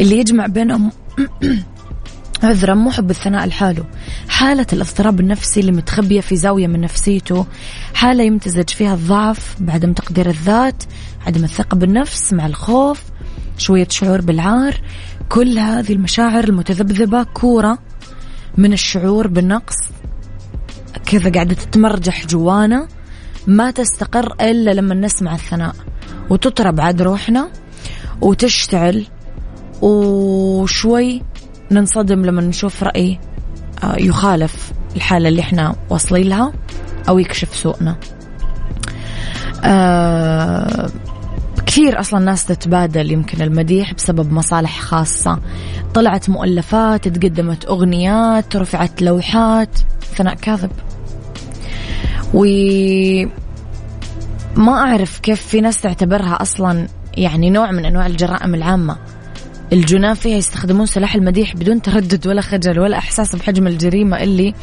اللي 0.00 0.18
يجمع 0.18 0.46
بينهم 0.46 0.92
عذرا 2.42 2.74
مو 2.74 2.90
حب 2.90 3.10
الثناء 3.10 3.46
لحاله. 3.46 3.84
حالة 4.28 4.66
الاضطراب 4.72 5.20
النفسي 5.20 5.60
اللي 5.60 5.72
متخبية 5.72 6.20
في 6.20 6.36
زاوية 6.36 6.66
من 6.66 6.80
نفسيته. 6.80 7.46
حالة 7.94 8.24
يمتزج 8.24 8.70
فيها 8.70 8.94
الضعف 8.94 9.56
بعدم 9.60 9.92
تقدير 9.92 10.28
الذات 10.28 10.82
عدم 11.26 11.44
الثقة 11.44 11.76
بالنفس 11.76 12.32
مع 12.32 12.46
الخوف 12.46 13.02
شوية 13.58 13.86
شعور 13.90 14.20
بالعار. 14.20 14.80
كل 15.28 15.58
هذه 15.58 15.92
المشاعر 15.92 16.44
المتذبذبة 16.44 17.22
كورة 17.22 17.78
من 18.56 18.72
الشعور 18.72 19.26
بالنقص. 19.26 19.76
كذا 21.08 21.30
قاعدة 21.30 21.54
تتمرجح 21.54 22.26
جوانا 22.26 22.88
ما 23.46 23.70
تستقر 23.70 24.34
إلا 24.40 24.70
لما 24.70 24.94
نسمع 24.94 25.34
الثناء. 25.34 25.74
وتطرب 26.30 26.80
عاد 26.80 27.02
روحنا 27.02 27.50
وتشتعل 28.20 29.06
وشوي 29.82 31.22
ننصدم 31.70 32.24
لما 32.24 32.42
نشوف 32.42 32.82
رأي 32.82 33.20
آه، 33.84 33.96
يخالف 33.96 34.72
الحالة 34.96 35.28
اللي 35.28 35.40
إحنا 35.40 35.76
واصلين 35.90 36.28
لها 36.28 36.52
أو 37.08 37.18
يكشف 37.18 37.56
سوءنا. 37.56 37.96
آه 39.64 40.90
كثير 41.66 42.00
أصلا 42.00 42.20
ناس 42.20 42.46
تتبادل 42.46 43.12
يمكن 43.12 43.42
المديح 43.42 43.94
بسبب 43.94 44.32
مصالح 44.32 44.80
خاصة. 44.80 45.40
طلعت 45.94 46.30
مؤلفات 46.30 47.08
تقدمت 47.08 47.64
أغنيات 47.64 48.56
رفعت 48.56 49.02
لوحات 49.02 49.78
ثناء 50.16 50.34
كاذب. 50.34 50.70
و 52.34 52.44
ما 54.56 54.72
أعرف 54.72 55.18
كيف 55.18 55.42
في 55.42 55.60
ناس 55.60 55.80
تعتبرها 55.80 56.42
أصلا 56.42 56.88
يعني 57.16 57.50
نوع 57.50 57.70
من 57.70 57.84
أنواع 57.84 58.06
الجرائم 58.06 58.54
العامة. 58.54 58.96
الجنان 59.72 60.14
فيها 60.14 60.36
يستخدمون 60.36 60.86
سلاح 60.86 61.14
المديح 61.14 61.56
بدون 61.56 61.82
تردد 61.82 62.26
ولا 62.26 62.40
خجل 62.40 62.80
ولا 62.80 62.98
إحساس 62.98 63.36
بحجم 63.36 63.66
الجريمة 63.66 64.22
اللي 64.22 64.54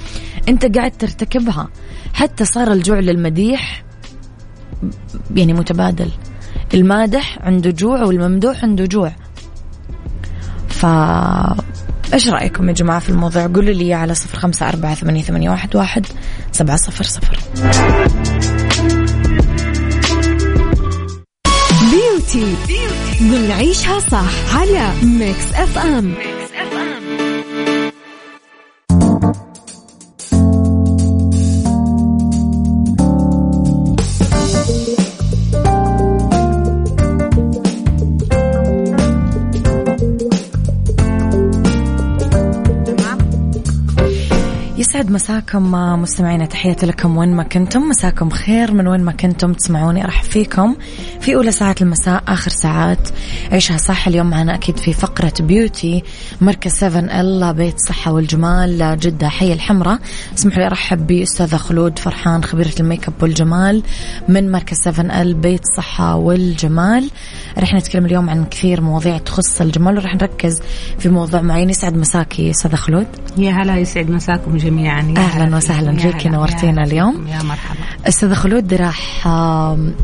أنت 0.50 0.78
قاعد 0.78 0.92
ترتكبها. 0.92 1.68
حتى 2.14 2.46
صار 2.46 2.72
الجوع 2.72 3.00
للمديح 3.00 3.84
يعني 5.36 5.54
متبادل. 5.54 6.10
المادح 6.74 7.40
عنده 7.42 7.70
جوع 7.70 8.04
والممدوح 8.04 8.64
عنده 8.64 8.86
جوع. 8.86 9.12
ف 10.68 10.86
إيش 12.14 12.30
رأيكم 12.30 12.70
يا 12.70 12.74
جماعة 12.74 13.00
في 13.00 13.10
الموضوع؟ 13.10 13.48
قولوا 13.48 13.74
لي 13.74 13.94
على 13.94 14.16
صفر 14.16 14.38
خمسة 14.38 14.70
أربعة 14.70 14.96
ثمانية, 14.96 15.22
ثمانية 15.22 15.50
واحد, 15.50 15.76
واحد 15.76 16.06
سبعة 16.52 16.78
صفر 16.78 17.04
صفر. 17.04 17.40
beauty 21.92 22.56
بنعيشها 23.22 24.00
صح 24.00 24.56
على 24.56 24.92
Mix 25.04 25.54
FM 25.54 26.06
Mix 26.06 26.35
مساكم 45.16 45.72
مستمعينا 46.02 46.46
تحياتي 46.46 46.86
لكم 46.86 47.18
وين 47.18 47.36
ما 47.36 47.44
كنتم. 47.44 47.82
مساكم 47.82 48.30
خير 48.30 48.74
من 48.74 48.88
وين 48.88 49.04
ما 49.04 49.12
كنتم 49.12 49.54
تسمعوني 49.54 50.04
أرحب 50.04 50.24
فيكم 50.24 50.76
في 51.20 51.36
أولى 51.36 51.52
ساعات 51.52 51.82
المساء 51.82 52.24
آخر 52.28 52.52
ساعات 52.52 53.10
عيشها 53.52 53.78
صح. 53.78 54.08
اليوم 54.08 54.30
معنا 54.30 54.56
أكيد 54.56 54.78
في 54.78 54.94
فقرة 54.94 55.34
beauty 55.40 56.04
مركز 56.42 56.72
7 56.72 57.22
ال 57.22 57.54
بيت 57.54 57.76
الصحه 57.76 58.12
والجمال 58.12 59.00
جدة 59.00 59.30
حي 59.30 59.54
الحمراء. 59.54 60.00
اسمحوا 60.38 60.60
لي 60.60 60.68
أرحب 60.68 61.08
بأستاذة 61.08 61.58
خلود 61.58 62.00
فرحان 62.00 62.44
خبيرة 62.44 62.74
الميك 62.80 63.08
أب 63.08 63.14
والجمال 63.24 63.84
من 64.30 64.52
مركز 64.52 64.78
7 64.78 65.22
ال 65.22 65.34
بيت 65.34 65.62
الصحه 65.62 66.16
والجمال. 66.16 67.10
رح 67.58 67.74
نتكلم 67.74 68.06
اليوم 68.06 68.30
عن 68.30 68.46
كثير 68.46 68.82
مواضيع 68.82 69.18
تخص 69.18 69.62
الجمال 69.62 69.98
ورح 69.98 70.16
نركز 70.16 70.62
في 71.00 71.10
موضوع 71.10 71.42
معين 71.42 71.70
يسعد 71.70 71.98
مساكي 71.98 72.50
أستاذة 72.50 72.76
خلود. 72.76 73.08
يا 73.38 73.52
هلا 73.52 73.78
يسعد 73.78 74.10
مساكم 74.10 74.58
جميعا. 74.58 75.05
يعني 75.06 75.20
أهلا 75.20 75.58
وسهلا. 75.58 75.98
فيك. 75.98 76.28
نورتينا 76.28 76.84
اليوم. 76.84 77.28
يا 77.28 77.44
مرحبا. 77.44 78.08
أستاذة 78.08 78.34
خلود 78.34 78.74
راح 78.74 79.28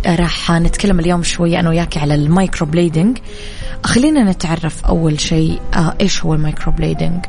راح 0.06 0.52
نتكلم 0.52 1.00
اليوم 1.00 1.24
شوية 1.24 1.60
أنا 1.60 1.70
وياك 1.70 1.98
على 1.98 2.16
ال 2.16 2.68
microblading 2.68 3.18
خلينا 3.84 4.24
نتعرف 4.24 4.86
أول 4.86 5.20
شيء 5.20 5.60
آه، 5.74 5.94
إيش 6.02 6.26
هو 6.26 6.34
المايكرو 6.34 6.72
بليدنج 6.72 7.26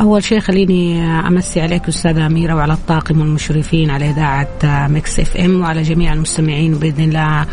أول 0.00 0.24
شيء 0.24 0.40
خليني 0.40 1.02
أمسي 1.02 1.60
عليك 1.60 1.88
أستاذة 1.88 2.26
أميرة 2.26 2.54
وعلى 2.54 2.72
الطاقم 2.72 3.20
والمشرفين 3.20 3.90
على 3.90 4.10
إذاعة 4.10 4.48
Mix 4.88 5.20
FM 5.20 5.60
وعلى 5.60 5.82
جميع 5.82 6.12
المستمعين 6.12 6.74
بإذن 6.74 7.04
الله 7.04 7.46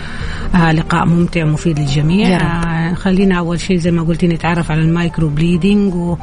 آه، 0.55 0.71
لقاء 0.71 1.05
ممتع 1.05 1.43
ومفيد 1.43 1.79
للجميع. 1.79 2.37
آه، 2.37 2.93
خلينا 2.93 3.39
أول 3.39 3.59
شيء 3.59 3.77
زي 3.77 3.91
ما 3.91 4.03
قلتي 4.03 4.27
نتعرف 4.27 4.71
على 4.71 4.81
ال 4.81 5.29
microblading 5.29 5.95
و 5.95 6.13
آه، 6.13 6.17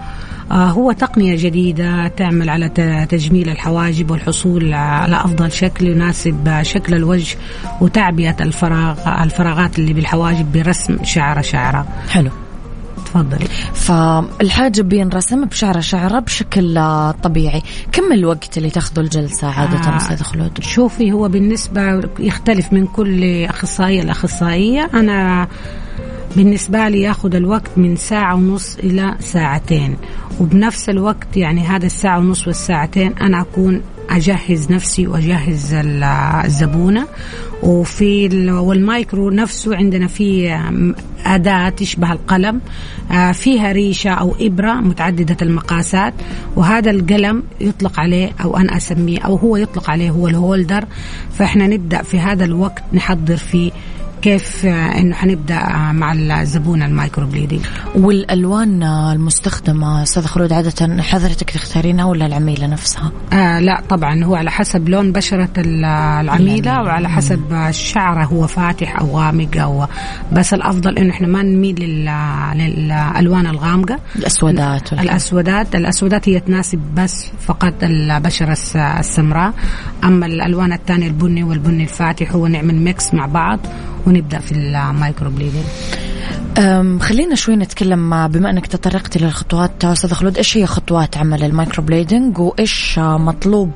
هو 0.52 0.92
تقنية 0.92 1.36
جديدة 1.36 2.08
تعمل 2.08 2.48
على 2.48 2.68
تجميل 3.10 3.48
الحواجب 3.48 4.10
والحصول 4.10 4.74
على 4.74 5.16
أفضل 5.16 5.52
شكل 5.52 5.86
يناسب 5.86 6.62
شكل 6.62 6.94
الوجه 6.94 7.36
وتعبئة 7.80 8.36
الفراغ 8.40 9.22
الفراغات 9.22 9.78
اللي 9.78 9.92
بالحواجب 9.92 10.52
برسم 10.52 11.04
شعرة 11.04 11.40
شعرة. 11.40 11.86
حلو. 12.08 12.30
تفضلي 13.06 13.46
فالحاجب 13.74 14.88
بينرسم 14.88 15.44
بشعره 15.44 15.80
شعرة 15.80 16.18
بشكل 16.18 16.80
طبيعي. 17.22 17.62
كم 17.92 18.12
الوقت 18.12 18.58
اللي 18.58 18.70
تاخذه 18.70 19.00
الجلسة 19.00 19.48
عادة 19.48 19.78
آه 19.78 19.96
أستاذ 19.96 20.22
خلود؟ 20.22 20.62
شوفي 20.62 21.12
هو 21.12 21.28
بالنسبة 21.28 22.02
يختلف 22.18 22.72
من 22.72 22.86
كل 22.86 23.44
أخصائية 23.44 24.02
لأخصائية. 24.02 24.90
أنا 24.94 25.48
بالنسبة 26.36 26.88
لي 26.88 27.00
ياخذ 27.00 27.34
الوقت 27.34 27.70
من 27.76 27.96
ساعة 27.96 28.34
ونص 28.34 28.76
إلى 28.78 29.14
ساعتين. 29.20 29.96
وبنفس 30.40 30.88
الوقت 30.88 31.36
يعني 31.36 31.60
هذا 31.60 31.86
الساعة 31.86 32.18
ونص 32.18 32.46
والساعتين 32.46 33.12
أنا 33.20 33.40
أكون 33.40 33.82
أجهز 34.10 34.72
نفسي 34.72 35.06
وأجهز 35.06 35.74
الزبونة. 35.74 37.06
وفي 37.62 38.28
والمايكرو 38.50 39.30
نفسه 39.30 39.76
عندنا 39.76 40.06
في 40.06 40.58
أداة 41.26 41.68
تشبه 41.68 42.12
القلم 42.12 42.60
آه، 43.12 43.32
فيها 43.32 43.72
ريشة 43.72 44.10
أو 44.10 44.36
إبرة 44.40 44.72
متعددة 44.72 45.36
المقاسات. 45.42 46.14
وهذا 46.56 46.90
القلم 46.90 47.42
يطلق 47.60 48.00
عليه 48.00 48.32
أو 48.44 48.56
أنا 48.56 48.76
أسميه 48.76 49.18
أو 49.18 49.36
هو 49.36 49.56
يطلق 49.56 49.90
عليه 49.90 50.10
هو 50.10 50.28
ال 50.28 50.35
holder. 50.35 50.84
فإحنا 51.38 51.66
نبدأ 51.66 52.02
في 52.02 52.18
هذا 52.18 52.44
الوقت 52.44 52.82
نحضر 52.92 53.36
فيه 53.36 53.70
كيف 54.24 54.66
انه 54.66 55.14
حنبدأ 55.14 55.62
مع 55.92 56.12
الزبون 56.12 56.82
ال 56.82 57.26
microblading 57.26 57.60
والألوان 57.94 58.82
المستخدمة 58.82 60.02
أستاذ 60.02 60.24
خلود 60.24 60.52
عادة 60.52 61.02
حضرتك 61.02 61.50
تختارينها 61.50 62.04
ولا 62.04 62.26
العميلة 62.26 62.66
نفسها؟ 62.66 63.12
آه 63.32 63.60
لا 63.60 63.82
طبعا 63.88 64.24
هو 64.24 64.34
على 64.34 64.50
حسب 64.50 64.88
لون 64.88 65.12
بشرة 65.12 65.48
العميلة 65.58 66.82
وعلى 66.82 67.08
حسب 67.08 67.52
الشعره 67.52 68.24
هو 68.24 68.46
فاتح 68.46 69.00
أو 69.00 69.18
غامق 69.18 69.56
أو 69.56 69.86
بس 70.32 70.54
الأفضل 70.54 70.98
إنه 70.98 71.10
إحنا 71.10 71.26
ما 71.26 71.42
نميل 71.42 71.80
للألوان 71.80 73.46
الغامقة. 73.46 73.98
الأسودات 74.16 74.92
الأسودات 74.92 75.74
الأسودات 75.74 76.28
هي 76.28 76.40
تناسب 76.40 76.80
بس 76.96 77.30
فقط 77.46 77.74
البشرة 77.82 78.56
السمراء. 78.76 79.52
أما 80.04 80.26
الألوان 80.26 80.72
الثانية 80.72 81.06
البني 81.06 81.42
والبني 81.42 81.82
الفاتح 81.82 82.32
هو 82.32 82.46
نعمل 82.46 82.74
mix 82.74 83.14
مع 83.14 83.26
بعض. 83.26 83.60
ونبدأ 84.06 84.38
في 84.38 84.52
ال 84.52 85.30
microblading 85.30 85.64
خلينا 87.00 87.34
شوي 87.34 87.56
نتكلم 87.56 88.28
بما 88.28 88.50
أنك 88.50 88.66
تطرقتي 88.66 89.18
للخطوات 89.18 89.84
أستاذ 89.84 90.12
خلود 90.12 90.36
إيش 90.36 90.56
هي 90.56 90.66
خطوات 90.66 91.16
عمل 91.16 91.44
ال 91.44 91.84
microblading 91.84 92.38
وإيش 92.38 92.98
مطلوب 92.98 93.70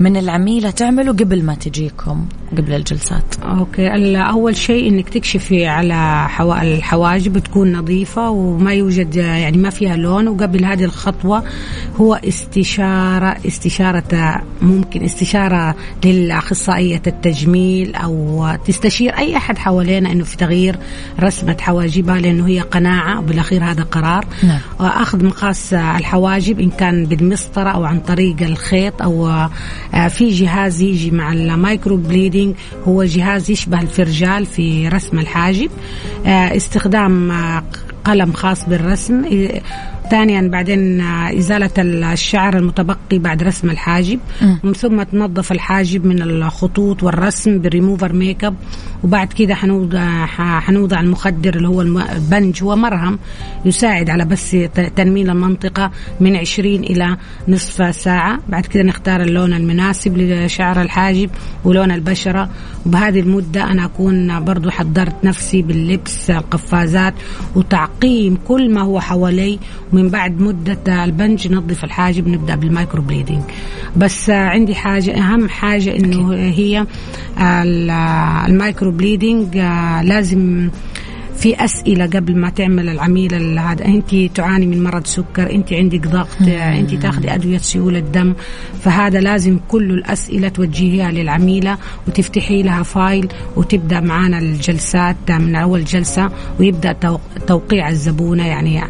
من 0.00 0.16
العميلة 0.16 0.70
تعمله 0.70 1.12
قبل 1.12 1.42
ما 1.44 1.54
تجيكم 1.54 2.24
قبل 2.58 2.72
الجلسات. 2.74 3.24
okay 3.42 3.94
ال- 3.94 4.16
أول 4.16 4.56
شيء 4.56 4.88
إنك 4.88 5.08
تكشفي 5.08 5.66
على 5.66 6.28
حوا... 6.28 6.62
الحواجب 6.62 7.38
تكون 7.38 7.72
نظيفة 7.72 8.30
وما 8.30 8.72
يوجد 8.72 9.16
يعني 9.16 9.56
ما 9.58 9.70
فيها 9.70 9.96
لون. 9.96 10.28
وقبل 10.28 10.64
هذه 10.64 10.84
الخطوة 10.84 11.44
هو 12.00 12.14
استشارة 12.14 13.36
استشارة 13.46 14.42
ممكن 14.62 15.04
استشارة 15.04 15.74
للأخصائية 16.04 17.02
التجميل 17.06 17.94
أو 17.94 18.46
تستشير 18.66 19.18
أي 19.18 19.36
أحد 19.36 19.58
حوالينا 19.58 20.12
إنه 20.12 20.24
في 20.24 20.36
تغيير 20.36 20.76
رسمة 21.20 21.56
حواجبها 21.60 22.18
لأنه 22.18 22.46
هي 22.48 22.60
قناعة 22.60 23.18
وبالأخير 23.18 23.64
هذا 23.64 23.82
قرار. 23.82 24.24
نعم. 24.42 24.58
اخذ 24.80 25.24
مقاس 25.24 25.74
الحواجب 25.74 26.60
إن 26.60 26.70
كان 26.70 27.04
بالمسطرة 27.06 27.70
أو 27.70 27.84
عن 27.84 28.00
طريق 28.00 28.36
الخيط 28.42 29.02
آه، 29.02 29.50
في 30.08 30.30
جهاز 30.30 30.80
يجي 30.80 31.10
مع 31.10 31.32
ال 31.32 31.96
microblading 31.96 32.54
هو 32.88 33.04
جهاز 33.04 33.50
يشبه 33.50 33.80
الفرجال 33.80 34.46
في 34.46 34.88
رسم 34.88 35.18
الحاجب. 35.18 35.70
آه، 36.26 36.56
استخدام 36.56 37.30
آه، 37.30 37.64
قلم 38.04 38.32
خاص 38.32 38.64
بالرسم 38.64 39.24
ثانيا 40.10 40.48
بعدين 40.48 41.00
آه، 41.00 41.38
إزالة 41.38 41.70
الشعر 41.78 42.56
المتبقي 42.56 43.18
بعد 43.18 43.42
رسم 43.42 43.70
الحاجب. 43.70 44.18
ومن 44.64 44.72
ثم 44.72 45.02
تنظف 45.02 45.52
الحاجب 45.52 46.06
من 46.06 46.22
الخطوط 46.22 47.02
والرسم 47.02 47.58
بالريموفر 47.58 48.12
ميك 48.12 48.44
أب. 48.44 48.54
وبعد 49.04 49.32
كده 49.32 49.54
حنوضع 49.54 50.26
ح- 50.26 50.60
حنوضع 50.60 51.00
المخدر 51.00 51.56
اللي 51.56 51.68
هو 51.68 51.80
البنج 51.82 52.62
هو 52.62 52.76
مرهم 52.76 53.18
يساعد 53.64 54.10
على 54.10 54.24
بس 54.24 54.56
تنميل 54.96 55.30
المنطقة 55.30 55.90
من 56.20 56.36
20 56.36 56.74
إلى 56.74 57.16
نصف 57.48 57.94
ساعة. 57.96 58.38
بعد 58.48 58.66
كده 58.66 58.82
نختار 58.82 59.20
اللون 59.22 59.52
المناسب 59.52 60.18
لشعر 60.18 60.82
الحاجب 60.82 61.30
ولون 61.64 61.90
البشرة. 61.90 62.50
وبهذه 62.86 63.20
المدة 63.20 63.64
أنا 63.70 63.84
أكون 63.84 64.44
برضو 64.44 64.70
حضرت 64.70 65.24
نفسي 65.24 65.62
باللبس 65.62 66.30
القفازات 66.30 67.14
وتعقيم 67.56 68.38
كل 68.48 68.74
ما 68.74 68.80
هو 68.82 69.00
حوالي 69.00 69.58
ومن 69.98 70.08
بعد 70.08 70.40
مدة 70.40 71.04
البنج 71.04 71.52
نظف 71.52 71.84
الحاجب 71.84 72.28
نبدأ 72.28 72.54
بال 72.54 73.02
microblading 73.02 73.42
بس 73.96 74.30
عندي 74.30 74.74
حاجة 74.74 75.10
أهم 75.18 75.48
حاجة 75.48 75.96
إنه 75.96 76.32
هي 76.34 76.86
ال- 77.40 77.90
ال 78.50 78.90
microblading 78.90 79.56
آه، 79.56 80.02
لازم 80.02 80.70
في 81.36 81.64
أسئلة 81.64 82.06
قبل 82.06 82.36
ما 82.36 82.50
تعمل 82.50 82.88
العميل 82.88 83.58
هذا. 83.58 83.84
أنت 83.84 84.14
تعاني 84.34 84.66
من 84.66 84.82
مرض 84.84 85.06
سكر 85.06 85.50
أنت 85.52 85.72
عندك 85.72 86.06
ضغط 86.06 86.42
أنت 86.42 86.94
تاخذي 86.94 87.34
أدوية 87.34 87.58
سيولة 87.58 88.00
دم 88.00 88.34
فهذا 88.82 89.20
لازم 89.20 89.58
كل 89.68 89.90
الأسئلة 89.90 90.48
توجهيها 90.48 91.10
للعميلة 91.12 91.78
وتفتحي 92.08 92.62
لها 92.62 92.82
file 92.82 93.28
وتبدأ 93.56 94.00
معانا 94.00 94.38
الجلسات 94.38 95.16
من 95.30 95.54
أول 95.56 95.84
جلسة 95.84 96.30
ويبدأ 96.60 96.92
تو- 96.92 97.18
توقيع 97.46 97.88
الزبونة 97.88 98.46
يعني 98.46 98.82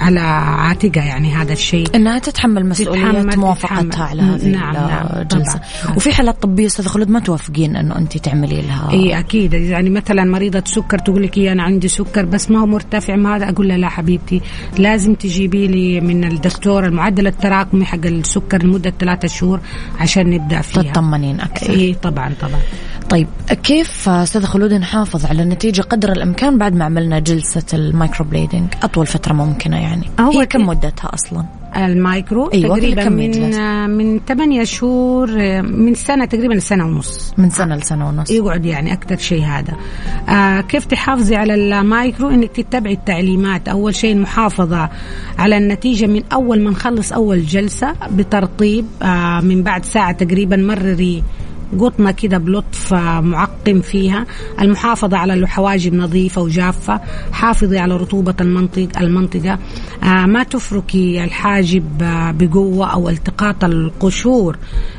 على 0.00 0.20
عاتقها 0.20 1.04
يعني 1.04 1.32
هذا 1.34 1.52
الشيء. 1.52 1.86
إنها 1.94 2.18
تتحمل 2.18 2.68
مسؤولية 2.68 3.00
تتحمل- 3.12 3.38
موافقتها 3.38 3.82
تتحمل. 3.82 4.08
على 4.08 4.22
هذه 4.22 4.48
نعم، 4.48 4.72
نعم، 4.74 5.06
الجلسة. 5.22 5.60
طبعاً. 5.84 5.96
وفي 5.96 6.12
حالات 6.14 6.42
طبية 6.42 6.66
أستاذ 6.66 6.86
خلود 6.86 7.10
ما 7.10 7.20
توافقين 7.20 7.76
إنه 7.76 7.98
أنت 7.98 8.16
تعملي 8.18 8.62
لها؟ 8.62 8.90
إي 8.92 9.18
أكيد. 9.18 9.52
يعني 9.54 9.90
مثلا 9.90 10.24
مريضة 10.24 10.62
سكر 10.66 10.98
تقول 10.98 11.22
لك 11.22 11.38
إيه 11.38 11.52
أنا 11.52 11.62
عندي 11.62 11.88
سكر 11.88 12.24
بس 12.24 12.50
ما 12.50 12.60
هو 12.60 12.66
مرتفع 12.66 13.16
ما 13.16 13.36
هذا. 13.36 13.48
أقول 13.48 13.68
لها 13.68 13.78
لا 13.78 13.88
حبيبتي 13.88 14.40
لازم 14.78 15.14
تجيبي 15.14 15.66
لي 15.66 16.00
من 16.00 16.24
الدكتور 16.24 16.84
المعدل 16.86 17.26
التراكمي 17.26 17.84
حق 17.84 18.06
السكر 18.06 18.62
لمدة 18.62 18.92
ثلاثة 19.00 19.28
شهور 19.28 19.60
عشان 20.00 20.30
نبدأ 20.30 20.60
فيها. 20.60 20.82
تطمنين 20.92 21.40
أكثر. 21.40 21.70
إي 21.72 21.94
طبعا 22.02 22.32
طبعا. 22.40 22.60
طيب 23.10 23.28
كيف 23.62 24.08
أستاذ 24.08 24.44
خلود 24.44 24.72
نحافظ 24.72 25.26
على 25.26 25.42
النتيجه 25.42 25.82
قدر 25.82 26.12
الإمكان 26.12 26.58
بعد 26.58 26.74
ما 26.74 26.84
عملنا 26.84 27.18
جلسة 27.18 27.64
ال 27.74 28.26
microblading 28.26 28.68
أطول 28.82 29.06
فترة 29.06 29.32
ممكنة 29.32 29.76
يعني. 29.76 30.10
هو 30.20 30.40
هي 30.40 30.46
كم 30.46 30.66
مدتها 30.66 31.14
أصلا؟ 31.14 31.44
المايكرو 31.76 32.50
أيوة، 32.54 32.78
تقريبا 32.78 33.08
من؟ 33.08 33.90
من 33.90 34.20
8 34.28 34.64
شهور 34.64 35.30
من 35.62 35.94
سنة 35.94 36.24
تقريبا 36.24 36.58
سنة 36.58 36.86
ونص. 36.86 37.34
من 37.38 37.50
سنة 37.50 37.76
لسنة 37.76 38.08
ونص. 38.08 38.30
يقعد 38.30 38.66
يعني 38.66 38.92
أكثر 38.92 39.16
شيء 39.16 39.44
هذا. 39.44 39.74
آه 40.28 40.60
كيف 40.60 40.84
تحافظي 40.84 41.36
على 41.36 41.54
المايكرو 41.54 42.30
إنك 42.30 42.50
تتبعي 42.50 42.92
التعليمات. 42.92 43.68
أول 43.68 43.94
شيء 43.94 44.12
المحافظة 44.12 44.88
على 45.38 45.56
النتيجة 45.56 46.06
من 46.06 46.22
أول 46.32 46.60
ما 46.60 46.70
نخلص 46.70 47.12
أول 47.12 47.46
جلسة 47.46 47.94
بترطيب 48.10 48.86
آه 49.02 49.40
من 49.40 49.62
بعد 49.62 49.84
ساعة 49.84 50.12
تقريبا 50.12 50.56
مرري 50.56 51.22
قطمة 51.80 52.10
كده 52.10 52.38
بلطف 52.38 52.94
معقم 52.94 53.80
فيها. 53.80 54.26
المحافظة 54.60 55.16
على 55.16 55.34
الحواجب 55.34 55.94
نظيفة 55.94 56.42
وجافة 56.42 57.00
حافظي 57.32 57.78
على 57.78 57.96
رطوبة 57.96 58.34
المنطق 58.40 58.88
المنطقة. 59.00 59.58
آه 60.02 60.26
ما 60.26 60.42
تفركي 60.42 61.24
الحاجب 61.24 62.02
آه 62.02 62.30
بقوة 62.30 62.92
أو 62.92 63.08
التقاط 63.08 63.64
القشور 63.64 64.56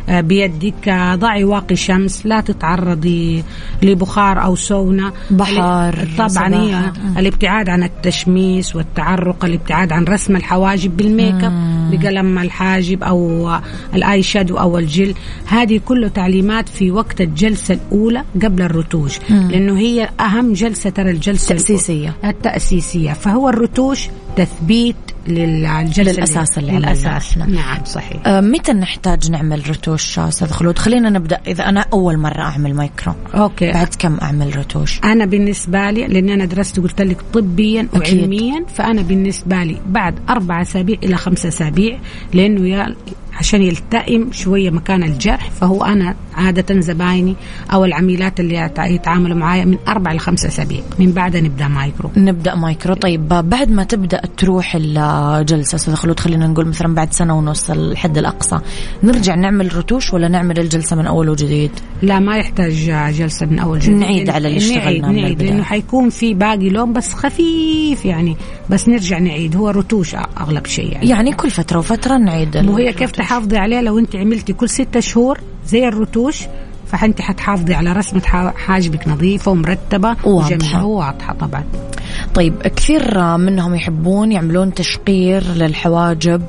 آه 0.10 0.22
بيدك. 0.22 0.90
ضعي 1.14 1.44
واقي 1.44 1.76
شمس 1.76 2.26
لا 2.26 2.42
تتعرضي 2.42 3.44
لبخار 3.84 4.44
أو 4.44 4.56
سونا. 4.56 5.12
بحر، 5.32 6.08
طبعا. 6.18 6.56
هي 6.56 6.92
الابتعاد 7.18 7.70
عن 7.70 7.84
التشميس 7.84 8.76
والتعرق 8.76 9.46
الابتعاد 9.46 9.92
عن 9.92 10.04
رسم 10.04 10.36
الحواجب 10.36 10.98
بالميك 10.98 11.44
أب 11.44 11.76
بقلم 11.92 12.40
الحاجب 12.40 13.04
أو 13.04 13.52
ال 13.94 14.24
eyeshadow 14.24 14.58
أو 14.58 14.78
الجل. 14.78 15.14
هذه 15.46 15.82
كله 15.86 16.08
تعليمات 16.08 16.55
في 16.64 16.92
وقت 16.92 17.22
الجلسة 17.22 17.74
الأولى 17.74 18.24
قبل 18.44 18.62
الرتوش 18.62 19.20
لأنه 19.30 19.78
هي 19.78 20.10
أهم 20.20 20.54
جلسة 20.54 20.90
ترى 20.90 21.12
الجلسة. 21.12 21.56
الأولى. 21.56 22.14
التأسيسية. 22.26 23.14
فهو 23.14 23.50
الرتوش 23.50 24.08
تثبيت 24.36 24.96
للجلسة 25.28 26.12
للأساس 26.12 26.58
اللي 26.58 26.72
عملناه 26.72 26.94
للأساس. 26.94 27.32
إحنا. 27.32 27.46
نعم. 27.46 27.86
صحيح. 27.86 28.28
آه، 28.28 28.42
متى 28.42 28.74
نحتاج 28.74 29.32
نعمل 29.32 29.70
رتوش 29.70 30.20
أستاذ 30.20 30.48
خلود؟ 30.48 30.78
خلينا 30.78 31.10
نبدأ. 31.10 31.40
إذا 31.48 31.70
أنا 31.70 31.86
أول 31.94 32.18
مرة 32.18 32.42
أعمل 32.42 32.74
micro 32.74 33.14
okay. 33.36 33.72
بعد 33.72 33.96
كم 34.00 34.18
أعمل 34.22 34.58
رتوش؟ 34.58 35.00
أنا 35.04 35.26
بالنسبة 35.26 35.92
لي 35.92 36.08
لأن 36.08 36.30
أنا 36.30 36.46
درست 36.46 36.80
قلت 36.80 37.02
لك 37.02 37.22
طبيا 37.34 37.88
أكيد. 37.94 38.20
وعلميا 38.20 38.66
فأنا 38.76 39.02
بالنسبة 39.02 39.64
لي 39.64 39.78
بعد 39.88 40.16
أربع 40.30 40.62
أسابيع 40.62 40.98
إلى 41.04 41.16
خمسة 41.18 41.50
أسابيع 41.50 42.00
لأنه 42.34 42.70
يا 42.70 42.96
عشان 43.36 43.62
يلتئم 43.62 44.32
شوية 44.32 44.70
مكان 44.70 45.04
الجرح 45.04 45.50
فهو 45.52 45.84
أنا 45.86 46.16
عادة 46.36 46.80
زبايني 46.82 47.36
أو 47.74 47.86
العميلات 47.86 48.40
اللي 48.40 48.56
يتع- 48.70 48.86
يتعاملوا 48.86 49.38
معايا 49.38 49.66
من 49.66 49.78
أربع 49.88 50.14
لخمسة 50.14 50.48
اسابيع 50.48 50.80
من 51.00 51.12
بعدها 51.12 51.42
نبدأ 51.42 51.68
مايكرو. 51.68 52.10
نبدأ 52.18 52.56
مايكرو. 52.56 52.94
طيب 52.94 53.28
بعد 53.28 53.70
ما 53.72 53.84
تبدأ 53.84 54.22
تروح 54.38 54.76
الجلسه 54.76 55.76
أستاذ 55.76 55.94
خلود 55.96 56.20
خلينا 56.20 56.48
نقول 56.48 56.68
مثلا 56.68 56.96
بعد 56.96 57.14
سنة 57.14 57.38
ونص 57.38 57.70
الحد 57.70 58.18
الأقصى 58.18 58.60
نرجع 59.04 59.36
نعمل 59.36 59.76
رتوش 59.78 60.14
ولا 60.14 60.28
نعمل 60.28 60.60
الجلسة 60.60 60.96
من 60.96 61.06
أول 61.08 61.30
وجديد؟ 61.30 61.72
لا 62.02 62.20
ما 62.20 62.38
يحتاج 62.38 62.74
جلسة 63.14 63.46
من 63.46 63.60
أول 63.60 63.80
جديد. 63.80 63.96
نعيد 63.98 64.30
على 64.30 64.48
اللي 64.48 64.76
نعيد 64.76 65.06
من 65.06 65.16
نعيد. 65.16 65.44
لأنه 65.44 65.64
حيكون 65.64 66.10
في 66.10 66.34
باقي 66.34 66.70
لون 66.70 66.94
بس 66.94 67.14
خفيف 67.14 68.06
يعني 68.06 68.38
بس 68.70 68.90
نرجع 68.90 69.20
نعيد. 69.20 69.56
هو 69.56 69.70
رتوش 69.70 70.16
أغلب 70.16 70.66
شيء 70.66 70.92
يعني. 70.92 71.10
يعني 71.10 71.34
كل 71.34 71.50
فترة 71.50 71.80
وفترة 71.80 72.18
نعيد 72.18 72.58
مو 72.58 72.78
هي 72.78 72.84
الرتوش. 72.90 73.00
كيف 73.00 73.12
تحافظي 73.26 73.58
عليه 73.58 73.82
لو 73.82 74.00
انت 74.00 74.16
عملتي 74.16 74.54
كل 74.54 74.70
ستة 74.70 75.00
شهور 75.00 75.40
زي 75.68 75.88
الرتوش 75.88 76.44
فانت 76.88 77.22
حتحافظي 77.22 77.74
على 77.74 77.94
رسمة 77.94 78.52
حاجبك 78.58 79.08
نظيفة 79.08 79.52
ومرتبة 79.52 80.16
واضحة. 80.24 80.86
وواضحة 80.86 81.34
طبعا. 81.34 81.64
طيب 82.36 82.54
كثير 82.62 83.38
منهم 83.38 83.76
يحبون 83.76 84.32
يعملون 84.32 84.74
تشقير 84.74 85.44
للحواجب 85.44 86.42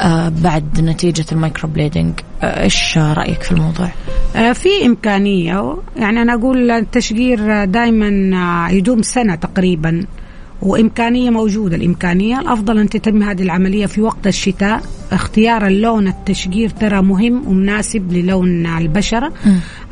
آه، 0.00 0.28
بعد 0.28 0.80
نتيجة 0.80 1.24
ال 1.32 1.68
microblading 1.68 2.12
آه، 2.42 2.62
إيش 2.62 2.98
رأيك 2.98 3.42
في 3.42 3.52
الموضوع؟ 3.52 3.88
آه، 4.36 4.52
في 4.52 4.68
إمكانية. 4.86 5.76
يعني 5.96 6.22
أنا 6.22 6.34
أقول 6.34 6.70
التشجير 6.70 7.64
دائما 7.64 8.68
يدوم 8.70 9.02
سنة 9.02 9.34
تقريبا. 9.34 10.06
وإمكانية 10.62 11.30
موجودة. 11.30 11.76
الإمكانية 11.76 12.40
الأفضل 12.40 12.78
أن 12.78 12.88
تتم 12.88 13.22
هذه 13.22 13.42
العملية 13.42 13.86
في 13.86 14.00
وقت 14.00 14.26
الشتاء. 14.26 14.82
اختيار 15.12 15.66
اللون 15.66 16.08
التشجير 16.08 16.68
ترى 16.68 17.02
مهم 17.02 17.48
ومناسب 17.48 18.12
للون 18.12 18.66
البشرة. 18.66 19.32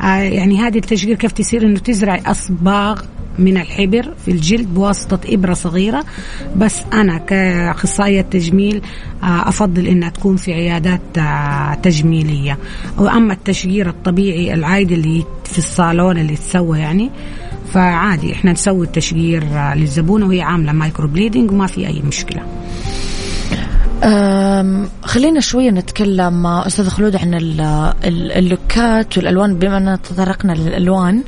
آه 0.01 0.19
يعني 0.19 0.59
هذه 0.59 0.77
التشجير 0.77 1.17
كيف 1.17 1.33
تصير؟ 1.33 1.63
أنه 1.63 1.79
تزرع 1.79 2.21
أصباغ 2.27 3.03
من 3.39 3.57
الحبر 3.57 4.15
في 4.25 4.31
الجلد 4.31 4.75
بواسطة 4.75 5.21
إبرة 5.27 5.55
صغيرة. 5.55 6.05
بس 6.57 6.83
أنا 6.93 7.19
كأخصائية 7.19 8.21
تجميل 8.21 8.83
آه، 9.23 9.49
أفضل 9.49 9.87
إنها 9.87 10.09
تكون 10.09 10.37
في 10.37 10.53
عيادات 10.53 11.19
آه، 11.19 11.75
تجميلية. 11.75 12.59
وأما 12.99 13.33
التشقير 13.33 13.89
الطبيعي 13.89 14.55
العادي 14.55 14.95
اللي 14.95 15.25
في 15.45 15.59
الصالون 15.59 16.19
اللي 16.19 16.33
يتسوى 16.33 16.79
يعني 16.79 17.11
فعادي 17.75 18.33
إحنا 18.33 18.53
نسوي 18.53 18.87
التشقير 18.87 19.45
للزبونه 19.75 20.27
وهي 20.27 20.43
عاملة 20.43 20.73
microblading 20.73 21.51
وما 21.51 21.67
في 21.67 21.87
أي 21.87 22.03
مشكلة. 22.03 22.43
خلينا 25.03 25.41
شوية 25.41 25.71
نتكلم 25.71 26.47
أستاذ 26.47 26.89
خلود 26.89 27.17
عن 27.17 27.35
اللوكات 28.05 29.19
والألوان. 29.19 29.59
بما 29.59 29.77
أننا 29.77 29.97
تطرقنا 29.97 30.53
للألوان 30.53 31.23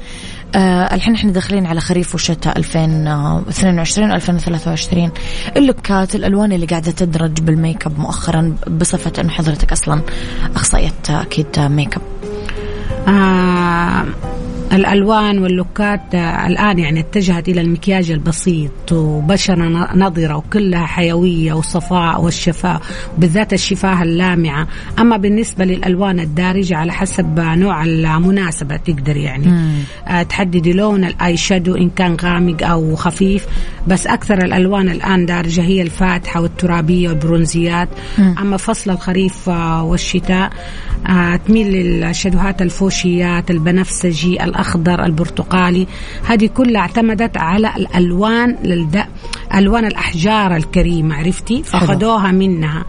أه 0.55 0.95
الحين 0.95 1.15
إحنا 1.15 1.33
داخلين 1.33 1.67
على 1.67 1.81
خريف 1.81 2.15
وشتاء 2.15 2.59
2022 2.59 4.13
2023 4.13 5.11
اللوكات 5.57 6.15
الألوان 6.15 6.53
اللي 6.53 6.67
قاعدة 6.67 6.91
تدرج 6.91 7.41
بالميك 7.41 7.87
اب 7.87 7.99
مؤخرا 7.99 8.57
بصفة 8.81 9.13
انه 9.21 9.31
حضرتك 9.31 9.73
أصلا 9.73 10.01
أخصائية 10.57 10.93
أكيد 11.11 11.47
ميك 11.59 11.97
اب 11.97 12.03
آه 13.09 14.05
الألوان 14.73 15.39
واللوكات 15.39 16.15
آه، 16.15 16.47
الآن 16.47 16.79
يعني 16.79 17.01
اتجهت 17.01 17.49
إلى 17.49 17.61
المكياج 17.61 18.11
البسيط 18.11 18.93
وبشره 18.93 19.95
نضره 19.95 20.37
وكلها 20.37 20.87
حيوية 20.87 21.53
وصفاء 21.53 22.21
والشفاء 22.23 22.81
وبالذات 23.17 23.53
الشفاة 23.53 24.03
اللامعة. 24.03 24.69
أما 24.99 25.17
بالنسبة 25.17 25.65
للألوان 25.65 26.21
الدارجة 26.21 26.77
على 26.77 26.93
حسب 26.93 27.41
نوع 27.41 27.85
المناسبة 27.85 28.77
تقدر 28.77 29.17
يعني 29.17 29.47
آه 30.09 30.23
تحددي 30.23 30.73
لون 30.73 31.05
ال 31.05 31.37
eyeshadow 31.37 31.75
إن 31.75 31.91
كان 31.91 32.17
غامق 32.23 32.67
أو 32.67 32.97
خفيف. 32.97 33.47
بس 33.87 34.07
أكثر 34.07 34.45
الألوان 34.45 34.89
الآن 34.89 35.27
دارجة 35.27 35.61
هي 35.63 35.83
الفاتحة 35.83 36.41
والترابية 36.41 37.09
والبرونزيات. 37.09 37.89
أما 38.19 38.57
فصل 38.57 38.91
الخريف 38.91 39.49
آه 39.49 39.83
والشتاء 39.85 40.51
تميل 41.47 41.67
للشادوهات 41.67 42.63
الفوشيات 42.63 43.51
البنفسجي 43.51 44.43
الأخضر 44.57 45.05
البرتقالي. 45.05 45.87
هذه 46.27 46.47
كلها 46.47 46.81
اعتمدت 46.81 47.37
على 47.37 47.77
الألوان 47.77 48.57
للد... 48.65 49.05
ألوان 49.55 49.85
الأحجار 49.85 50.57
الكريمة 50.57 51.15
عرفتي؟ 51.15 51.63
فأخذوها 51.63 52.33
منها. 52.33 52.85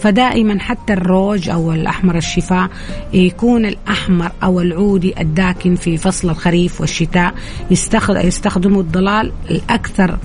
فدائما 0.00 0.60
حتى 0.60 0.92
الروج 0.92 1.48
أو 1.48 1.72
الأحمر 1.72 2.16
الشفاء 2.16 2.70
يكون 3.12 3.66
الأحمر 3.66 4.32
أو 4.42 4.60
العودي 4.60 5.20
الداكن 5.20 5.74
في 5.74 5.96
فصل 5.96 6.30
الخريف 6.30 6.80
والشتاء. 6.80 7.34
يستخدموا 8.00 8.82
الضلال 8.82 9.32
الأكثر 9.50 10.18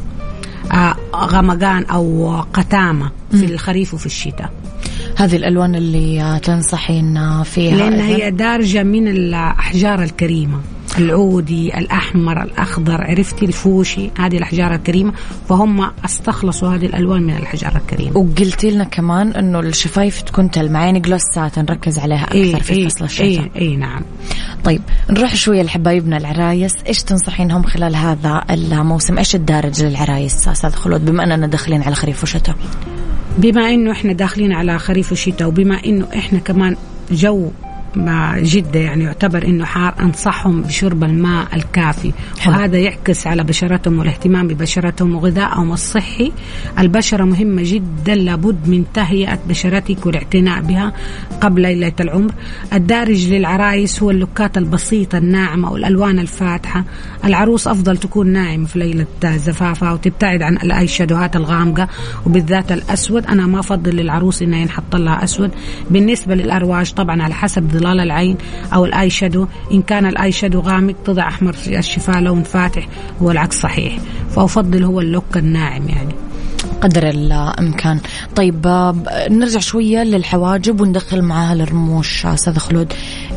آه، 0.72 0.96
غمقان 1.16 1.86
أو 1.86 2.36
قتامة 2.54 3.12
في 3.32 3.46
الخريف 3.46 3.94
وفي 3.94 4.06
الشتاء. 4.06 4.52
هذه 5.16 5.36
الألوان 5.36 5.76
اللي 5.76 6.40
تنصحين 6.44 7.44
فيها؟ 7.44 7.76
لأن 7.76 8.00
هي 8.00 8.32
دارجة 8.32 8.84
من 8.84 9.08
الأحجار 9.08 10.04
الكريمة. 10.04 10.60
العودي 11.00 11.78
الأحمر 11.78 12.44
الأخضر 12.44 13.02
عرفتي 13.02 13.46
الفوشي 13.46 14.10
هذه 14.20 14.38
الأحجار 14.38 14.76
الكريمة 14.76 15.14
فهم 15.50 15.92
استخلصوا 16.06 16.70
هذه 16.70 16.86
الألوان 16.86 17.24
من 17.24 17.36
الأحجار 17.38 17.76
الكريمة. 17.76 18.18
وقلتي 18.18 18.72
لنا 18.72 18.84
كمان 18.84 19.32
أنه 19.32 19.60
الشفايف 19.60 20.22
تكون 20.22 20.52
تلمع 20.52 20.86
يعني 20.86 21.00
جلوسات 21.00 21.60
نركز 21.60 22.00
عليها 22.00 22.24
أكثر 22.24 22.36
إيه 22.36 22.56
في 22.56 22.74
إيه 22.74 22.88
فصل 22.88 23.06
الشتاء. 23.06 23.26
إيه, 23.26 23.52
إيه 23.56 23.78
نعم. 23.78 24.02
طيب 24.64 24.82
نروح 25.10 25.36
شوية 25.36 25.62
لحبايبنا 25.62 26.18
العرايس. 26.18 26.74
إيش 26.88 27.04
تنصحينهم 27.04 27.64
خلال 27.64 27.96
هذا 27.96 28.44
الموسم؟ 28.50 29.18
إيش 29.18 29.36
الدارج 29.36 29.84
للعرايس؟ 29.84 30.48
أستاذ 30.48 30.72
خلود 30.72 31.06
بما 31.06 31.24
أننا 31.24 31.48
داخلين 31.48 31.84
على 31.84 31.96
خريف 31.96 32.24
وشتاء. 32.24 32.56
بما 33.38 33.70
إنه 33.70 33.92
إحنا 33.92 34.14
داخلين 34.14 34.52
على 34.52 34.80
خريف 34.80 35.12
وشتاء 35.12 35.48
وبما 35.48 35.86
إنه 35.86 36.08
إحنا 36.16 36.40
كمان 36.40 36.76
جو 37.12 37.50
جدة 38.38 38.80
يعني 38.80 39.04
يعتبر 39.04 39.46
إنه 39.46 39.66
حار 39.66 39.96
أنصحهم 40.00 40.62
بشرب 40.62 41.04
الماء 41.04 41.48
الكافي. 41.54 42.14
حلو. 42.40 42.54
وهذا 42.54 42.78
يعكس 42.78 43.28
على 43.28 43.44
بشرتهم 43.44 44.00
والاهتمام 44.00 44.48
ببشرتهم 44.48 45.16
وغذائهم 45.16 45.72
الصحي. 45.72 46.32
البشرة 46.80 47.24
مهمة 47.24 47.62
جدا 47.66 48.16
لابد 48.16 48.70
من 48.70 48.84
تهيئة 48.94 49.40
بشرتك 49.50 50.06
والاعتناء 50.06 50.62
بها 50.62 50.94
قبل 51.42 51.62
ليلة 51.62 51.94
العمر. 52.00 52.32
الدارج 52.74 53.28
للعرايس 53.34 54.04
هو 54.04 54.12
اللوكات 54.12 54.58
البسيطة 54.58 55.18
الناعمة 55.18 55.72
والألوان 55.72 56.20
الفاتحة. 56.20 56.84
العروس 57.26 57.68
أفضل 57.68 57.98
تكون 57.98 58.28
ناعمة 58.28 58.66
في 58.66 58.80
ليلة 58.80 59.38
زفافها 59.38 59.92
وتبتعد 59.92 60.42
عن 60.42 60.58
الآي 60.58 60.88
شادوهات 60.88 61.36
الغامقة 61.36 61.88
وبالذات 62.26 62.72
الأسود. 62.72 63.26
أنا 63.26 63.48
ما 63.48 63.60
أفضل 63.60 63.96
للعروس 63.96 64.42
إنها 64.42 64.60
ينحط 64.60 64.96
لها 64.96 65.24
أسود. 65.24 65.52
بالنسبة 65.92 66.36
للأرواج 66.36 66.94
طبعا 66.94 67.24
على 67.24 67.34
حسب 67.34 67.64
ظلال 67.88 68.00
العين 68.00 68.38
أو 68.74 68.86
ال 68.86 69.10
eyeshadow 69.10 69.48
إن 69.72 69.82
كان 69.82 70.06
ال 70.06 70.32
eyeshadow 70.32 70.60
غامق 70.60 70.96
تضع 71.06 71.28
أحمر 71.28 71.56
الشفاه 71.68 72.20
لون 72.22 72.44
فاتح 72.44 72.88
والعكس 73.22 73.60
صحيح. 73.60 73.98
فأفضل 74.36 74.84
هو 74.84 75.02
ال 75.02 75.09
look 75.09 75.38
الناعم 75.38 75.90
يعني. 75.90 76.16
قدر 76.82 77.10
الإمكان. 77.10 78.00
طيب 78.36 78.68
آه، 78.68 78.96
نرجع 79.30 79.60
شوية 79.60 80.04
للحواجب 80.04 80.82
وندخل 80.82 81.22
معاها 81.22 81.54
الرموش 81.54 82.26
أستاذ 82.26 82.58
خلود. 82.58 82.94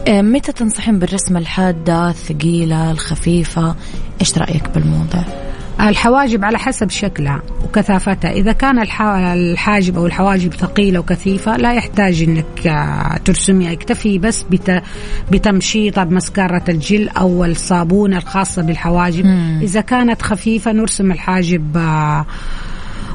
آه، 0.08 0.22
متى 0.22 0.52
تنصحين 0.52 0.98
بالرسمة 0.98 1.38
الحادة 1.38 2.08
الثقيلة 2.08 2.90
الخفيفة؟ 2.90 3.74
إيش 4.20 4.38
رأيك 4.38 4.70
بالموضوع؟ 4.74 5.24
الحواجب 5.88 6.44
على 6.44 6.58
حسب 6.58 6.90
شكلها 6.90 7.42
وكثافتها 7.64 8.30
إذا 8.32 8.52
كان 8.52 8.78
الحاجب 8.78 9.98
أو 9.98 10.06
الحواجب 10.06 10.54
ثقيلة 10.54 10.98
وكثيفة 11.00 11.56
لا 11.56 11.72
يحتاج 11.72 12.22
أنك 12.22 12.66
آه، 12.66 13.16
ترسميها. 13.24 13.72
يكتفي 13.72 14.18
بس 14.18 14.44
بتمشيطها 15.30 16.04
بمسكرة 16.04 16.64
الجل 16.68 17.08
أو 17.08 17.44
الصابون 17.44 18.14
الخاصة 18.14 18.62
بالحواجب. 18.62 19.24
مم. 19.24 19.60
إذا 19.62 19.80
كانت 19.80 20.22
خفيفة 20.22 20.72
نرسم 20.72 21.12
الحاجب 21.12 21.76
آه 21.76 22.26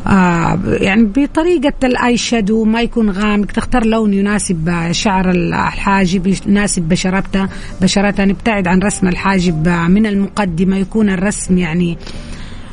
آه 0.08 0.60
يعني 0.66 1.04
بطريقة 1.04 1.74
الأي 1.84 2.18
شادو 2.18 2.66
ما 2.66 2.82
يكون 2.82 3.10
غامق. 3.10 3.46
تختار 3.46 3.86
لون 3.86 4.14
يناسب 4.14 4.92
شعر 4.92 5.32
الحاجب 5.32 6.36
يناسب 6.48 6.82
بشرتها. 6.82 7.50
بشرتها 7.82 8.26
نبتعد 8.26 8.68
عن 8.68 8.80
رسم 8.80 9.08
الحاجب 9.08 9.68
من 9.68 10.06
المقدمة. 10.06 10.78
يكون 10.78 11.10
الرسم 11.10 11.58
يعني 11.58 11.98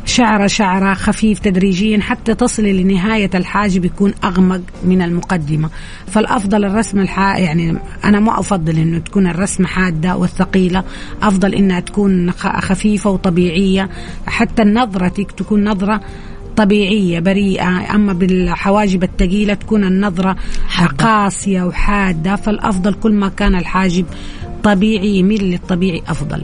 شعرة 0.05 0.47
شعرة 0.47 0.95
خفيف 0.95 1.39
تدريجيا 1.39 2.01
حتى 2.01 2.35
تصل 2.35 2.63
لنهاية 2.63 3.31
الحاجب 3.35 3.85
يكون 3.85 4.15
أغمق 4.25 4.61
من 4.85 5.03
المقدمة. 5.03 5.71
فالأفضل 6.07 6.65
الرسم 6.65 6.99
الحا 6.99 7.39
يعني 7.39 7.79
أنا 8.05 8.21
ما 8.21 8.41
أفضل 8.41 8.79
أنه 8.79 8.99
تكون 8.99 9.27
الرسمة 9.27 9.67
حادة 9.67 10.17
والثقيلة. 10.17 10.85
أفضل 11.23 11.55
أنها 11.55 11.81
تكون 11.81 12.31
خفيفة 12.33 13.11
وطبيعية. 13.11 13.91
حتى 14.27 14.63
نظرتك 14.63 15.33
تكون 15.33 15.69
نظرة 15.69 16.01
طبيعية 16.57 17.21
بريئة. 17.21 17.95
أما 17.95 18.13
بالحواجب 18.13 19.03
الثقيلة 19.03 19.55
تكون 19.55 19.85
النظرة 19.85 20.37
حادة. 20.69 20.93
قاسية 20.93 21.63
وحادة. 21.63 22.37
فالأفضل 22.37 22.95
كل 22.95 23.13
ما 23.13 23.29
كان 23.29 23.55
الحاجب 23.55 24.07
طبيعي 24.63 25.17
يميل 25.17 25.45
للطبيعي 25.45 26.03
أفضل. 26.09 26.43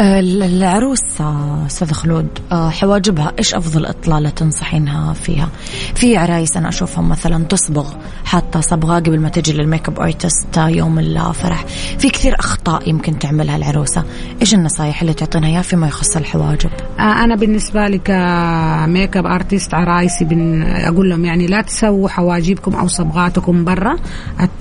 العروس 0.00 1.20
أستاذ 1.66 1.92
خلود 1.92 2.28
آه، 2.52 2.70
حواجبها 2.70 3.32
إيش 3.38 3.54
أفضل 3.54 3.86
إطلالة 3.86 4.30
تنصحينها 4.30 5.12
فيها؟ 5.12 5.48
في 5.94 6.16
عرايس 6.16 6.56
أنا 6.56 6.68
اشوفهم 6.68 7.08
مثلا 7.08 7.44
تصبغ 7.44 7.94
حاطة 8.24 8.60
صبغة 8.60 8.94
قبل 8.94 9.20
ما 9.20 9.28
تجي 9.28 9.52
لل 9.52 9.88
makeup 9.88 10.00
artist 10.00 10.56
يوم 10.56 10.98
الفرح، 10.98 11.64
في 11.98 12.10
كثير 12.10 12.34
أخطاء 12.38 12.88
يمكن 12.88 13.18
تعملها 13.18 13.56
العروسة، 13.56 14.04
إيش 14.40 14.54
النصائح 14.54 15.00
اللي 15.00 15.14
تعطينا 15.14 15.46
اياها 15.46 15.62
فيما 15.62 15.86
يخص 15.86 16.16
الحواجب؟ 16.16 16.70
آه، 16.98 17.24
أنا 17.24 17.36
بالنسبة 17.36 17.88
لي 17.88 17.98
كميك 17.98 19.16
أب 19.16 19.26
آرتست 19.26 19.74
عرايسي 19.74 20.24
بن 20.24 20.62
أقول 20.62 21.10
لهم 21.10 21.24
يعني 21.24 21.46
لا 21.46 21.60
تسووا 21.60 22.08
حواجبكم 22.08 22.74
أو 22.74 22.88
صبغاتكم 22.88 23.64
برا 23.64 23.96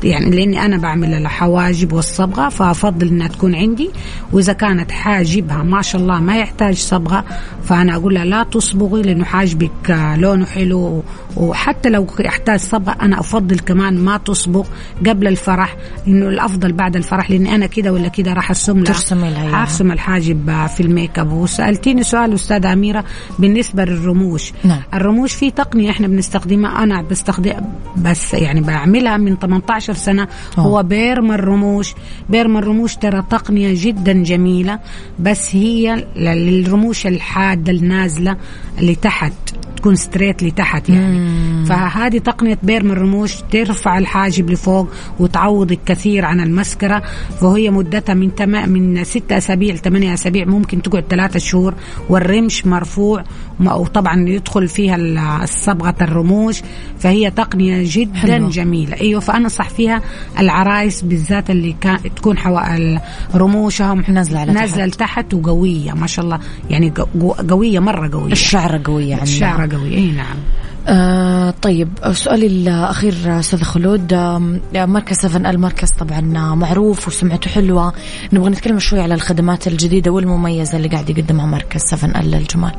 يعني 0.04 0.30
لأني 0.30 0.66
أنا 0.66 0.78
بعمل 0.78 1.14
الحواجب 1.14 1.94
والصبغة 1.94 2.50
فأفضل 2.50 3.08
إنها 3.08 3.28
تكون 3.28 3.56
عندي 3.56 3.90
وإذا 4.32 4.54
كانت 4.54 4.92
حاجة 4.92 5.25
حاجبها 5.26 5.64
ما 5.64 5.82
شاء 5.82 6.02
الله 6.02 6.20
ما 6.20 6.38
يحتاج 6.38 6.76
صبغة. 6.76 7.26
فأنا 7.64 7.96
أقول 7.96 8.14
لها 8.14 8.26
لا 8.26 8.44
تصبغي 8.44 9.02
لأنه 9.02 9.26
حاجبك 9.26 10.16
لونه 10.18 10.46
حلو. 10.46 11.04
وحتى 11.38 11.90
لو 11.90 12.08
يحتاج 12.20 12.60
صبغة 12.60 12.98
أنا 13.02 13.20
أفضل 13.20 13.60
كمان 13.60 14.00
ما 14.00 14.18
تصبغ 14.18 14.68
قبل 15.08 15.28
الفرح 15.28 15.76
انه 16.08 16.30
الأفضل 16.30 16.74
بعد 16.74 16.96
الفرح 16.96 17.32
لأني 17.32 17.56
أنا 17.56 17.66
كده 17.66 17.94
ولا 17.94 18.08
كده 18.08 18.34
راح 18.34 18.50
أرسم 18.50 18.84
لها 18.84 19.30
لها 19.30 19.62
أرسم 19.62 19.92
الحاجب 19.92 20.68
في 20.68 20.84
الميك 20.84 21.20
أب. 21.20 21.32
وسألتيني 21.32 22.04
سؤال 22.04 22.34
أستاذة 22.34 22.74
أميرة 22.74 23.04
بالنسبة 23.40 23.86
للرموش. 23.86 24.54
نعم. 24.64 24.82
الرموش 24.94 25.34
في 25.34 25.52
تقنية 25.52 25.90
إحنا 25.90 26.08
بنستخدمها 26.08 26.84
أنا 26.84 27.02
بستخدم 27.02 27.54
بس 27.98 28.34
يعني 28.34 28.62
بعملها 28.62 29.18
من 29.18 29.38
18 29.38 29.94
سنة. 29.94 30.28
أوه. 30.58 30.66
هو 30.66 30.84
perm 30.84 31.32
الرموش. 31.32 31.94
perm 32.30 32.58
الرموش 32.58 32.96
ترى 32.96 33.24
تقنية 33.30 33.74
جدا 33.78 34.14
جميلة. 34.14 34.80
بس 35.20 35.56
هي 35.56 36.06
للرموش 36.16 37.08
الحادة 37.08 37.72
النازلة 37.72 38.38
اللي 38.80 38.96
تحت 38.96 39.34
تكون 39.76 39.96
straight 39.96 40.44
لتحت 40.44 40.90
يعني. 40.90 41.20
مم. 41.20 41.66
فهذه 41.66 42.18
تقنية 42.18 42.58
perm 42.64 42.92
الرموش 42.92 43.36
ترفع 43.52 43.98
الحاجب 43.98 44.50
لفوق 44.50 44.88
وتعوض 45.20 45.74
كثير 45.86 46.26
عن 46.26 46.40
المسكرة. 46.40 47.04
فهي 47.42 47.70
مدتها 47.70 48.14
من 48.14 48.36
تم... 48.36 48.70
من 48.70 49.04
ست 49.04 49.32
أسابيع 49.32 49.74
لثمانية 49.74 50.14
أسابيع 50.14 50.46
ممكن 50.46 50.82
تقعد 50.82 51.04
ثلاثة 51.10 51.40
شهور. 51.40 51.74
والرمش 52.10 52.66
مرفوع 52.66 53.24
وطبعا 53.60 54.30
يدخل 54.30 54.68
فيها 54.68 55.46
صبغة 55.46 55.96
الرموش 56.02 56.62
فهي 57.00 57.32
تقنية 57.32 57.84
جدا 57.86 58.16
حلو. 58.16 58.50
جميلة. 58.50 59.02
أيوه 59.02 59.20
فانصح 59.20 59.70
فيها 59.70 60.02
العرايس 60.40 61.02
بالذات 61.02 61.50
اللي 61.50 61.76
كان 61.82 61.98
تكون 62.16 62.38
حوا 62.38 62.98
رموشهم 63.36 64.04
نازلة 64.08 64.40
على 64.40 64.52
نازلة 64.54 64.86
لتحت 64.86 65.34
وقوية 65.34 65.92
ما 65.92 66.08
شاء 66.08 66.26
الله. 66.26 66.40
يعني 66.70 66.94
قوية 67.50 67.80
مرة 67.80 68.10
قوية. 68.14 68.32
الشعره 68.32 68.82
قوية 68.86 69.14
عندها. 69.14 69.24
الشعره 69.24 69.76
قوية 69.76 69.98
إي 69.98 70.12
نعم. 70.12 70.38
آه 70.88 71.54
طيب 71.62 71.90
سؤالي 72.12 72.48
الأخير 72.48 73.40
أستاذ 73.40 73.62
خلود. 73.64 74.14
مركز 74.76 75.18
7 75.18 75.52
المركز 75.52 75.90
طبعا 76.00 76.22
معروف 76.56 77.08
وسمعته 77.08 77.50
حلوة. 77.50 77.94
نبغى 78.34 78.50
نتكلم 78.50 78.80
شوي 78.80 79.00
على 79.00 79.14
الخدمات 79.14 79.68
الجديدة 79.68 80.12
والمميزة 80.12 80.78
اللي 80.78 80.88
قاعد 80.88 81.10
يقدمها 81.10 81.46
مركز 81.46 81.82
7 81.82 82.22
للجمال 82.22 82.72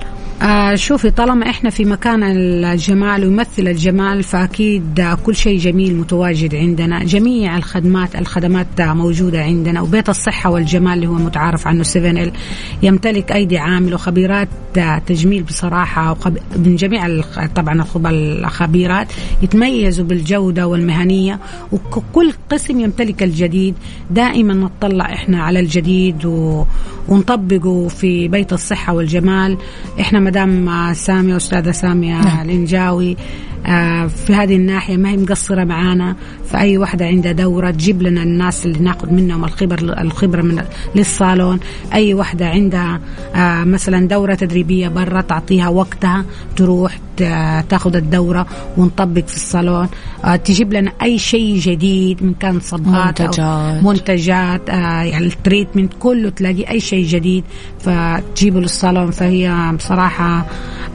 آه 0.43 0.75
شوفي 0.75 1.11
طالما 1.11 1.51
إحنا 1.51 1.71
في 1.71 1.85
مكان 1.85 2.23
الجمال 2.23 3.25
ويمثل 3.25 3.69
الجمال 3.69 4.23
فأكيد 4.23 5.17
كل 5.25 5.37
شيء 5.37 5.59
جميل 5.59 5.97
متواجد 5.97 6.55
عندنا. 6.55 7.05
جميع 7.05 7.57
الخدمات 7.57 8.17
الخدمات 8.17 8.67
موجودة 8.81 9.43
عندنا. 9.43 9.81
وبيت 9.81 10.09
الصحة 10.09 10.51
والجمال 10.51 10.93
اللي 10.93 11.07
هو 11.07 11.15
متعارف 11.15 11.67
عنه 11.67 11.83
7 11.83 12.11
إل 12.11 12.33
يمتلك 12.83 13.33
أيدي 13.33 13.59
عامل 13.59 13.95
وخبيرات 13.95 14.49
تجميل 15.07 15.43
بصراحة 15.43 16.17
من 16.57 16.77
جميع 16.77 17.21
طبعا 17.55 17.83
الخبيرات 18.07 19.09
يتميزوا 19.43 20.05
بالجودة 20.05 20.67
والمهنية 20.67 21.39
وكل 21.73 22.33
قسم 22.51 22.81
يمتلك 22.81 23.23
الجديد 23.23 23.75
دائما 24.11 24.55
نطلع 24.55 25.13
إحنا 25.13 25.43
على 25.43 25.61
الجديد 25.61 26.25
و... 26.25 26.65
ونطبقه 27.09 27.89
في 27.89 28.29
بيت 28.29 28.53
الصحة 28.53 28.95
والجمال 28.95 29.59
إحنا 30.01 30.21
مدام 30.21 30.93
سامية 30.93 31.37
أستاذة 31.37 31.71
سامية 31.71 32.21
نعم. 32.21 32.45
الإنجاوي 32.45 33.11
آه، 33.13 33.17
في 34.09 34.35
هذه 34.35 34.57
الناحية 34.57 34.97
ما 34.97 35.11
هي 35.11 35.17
مقصرة 35.17 35.65
معانا. 35.65 36.17
فأي 36.51 36.79
واحدة 36.79 37.07
عندها 37.07 37.33
دورة 37.33 37.71
تجيب 37.71 38.03
لنا 38.03 38.23
الناس 38.23 38.67
اللي 38.67 38.79
ناخذ 38.79 39.11
منهم 39.11 39.45
الخبر 39.45 40.01
الخبرة 40.01 40.43
من 40.43 40.65
للصالون. 40.95 41.61
أي 41.95 42.15
واحدة 42.15 42.49
عندها 42.49 43.01
آه، 43.35 43.65
مثلا 43.65 44.09
دورة 44.09 44.35
تدريبية 44.35 44.89
برا 44.89 45.21
تعطيها 45.21 45.69
وقتها 45.69 46.25
تروح 46.57 46.99
تاخذ 47.69 47.97
الدورة 47.97 48.47
ونطبق 48.77 49.27
في 49.27 49.37
الصالون. 49.37 49.89
آه، 50.25 50.37
تجيب 50.37 50.73
لنا 50.73 50.93
أي 51.03 51.19
شيء 51.19 51.59
جديد 51.59 52.23
من 52.23 52.35
كان 52.35 52.61
صبغات 52.61 53.23
منتجات. 53.23 53.85
منتجات 53.85 54.69
يعني 54.69 55.27
التريتمنت 55.27 55.93
كله 56.01 56.29
تلاقي 56.29 56.71
أي 56.71 56.81
شيء 56.81 57.07
جديد 57.07 57.45
فتجيبه 57.81 58.61
للصالون. 58.61 59.11
فهي 59.11 59.73
بصراحة 59.79 60.47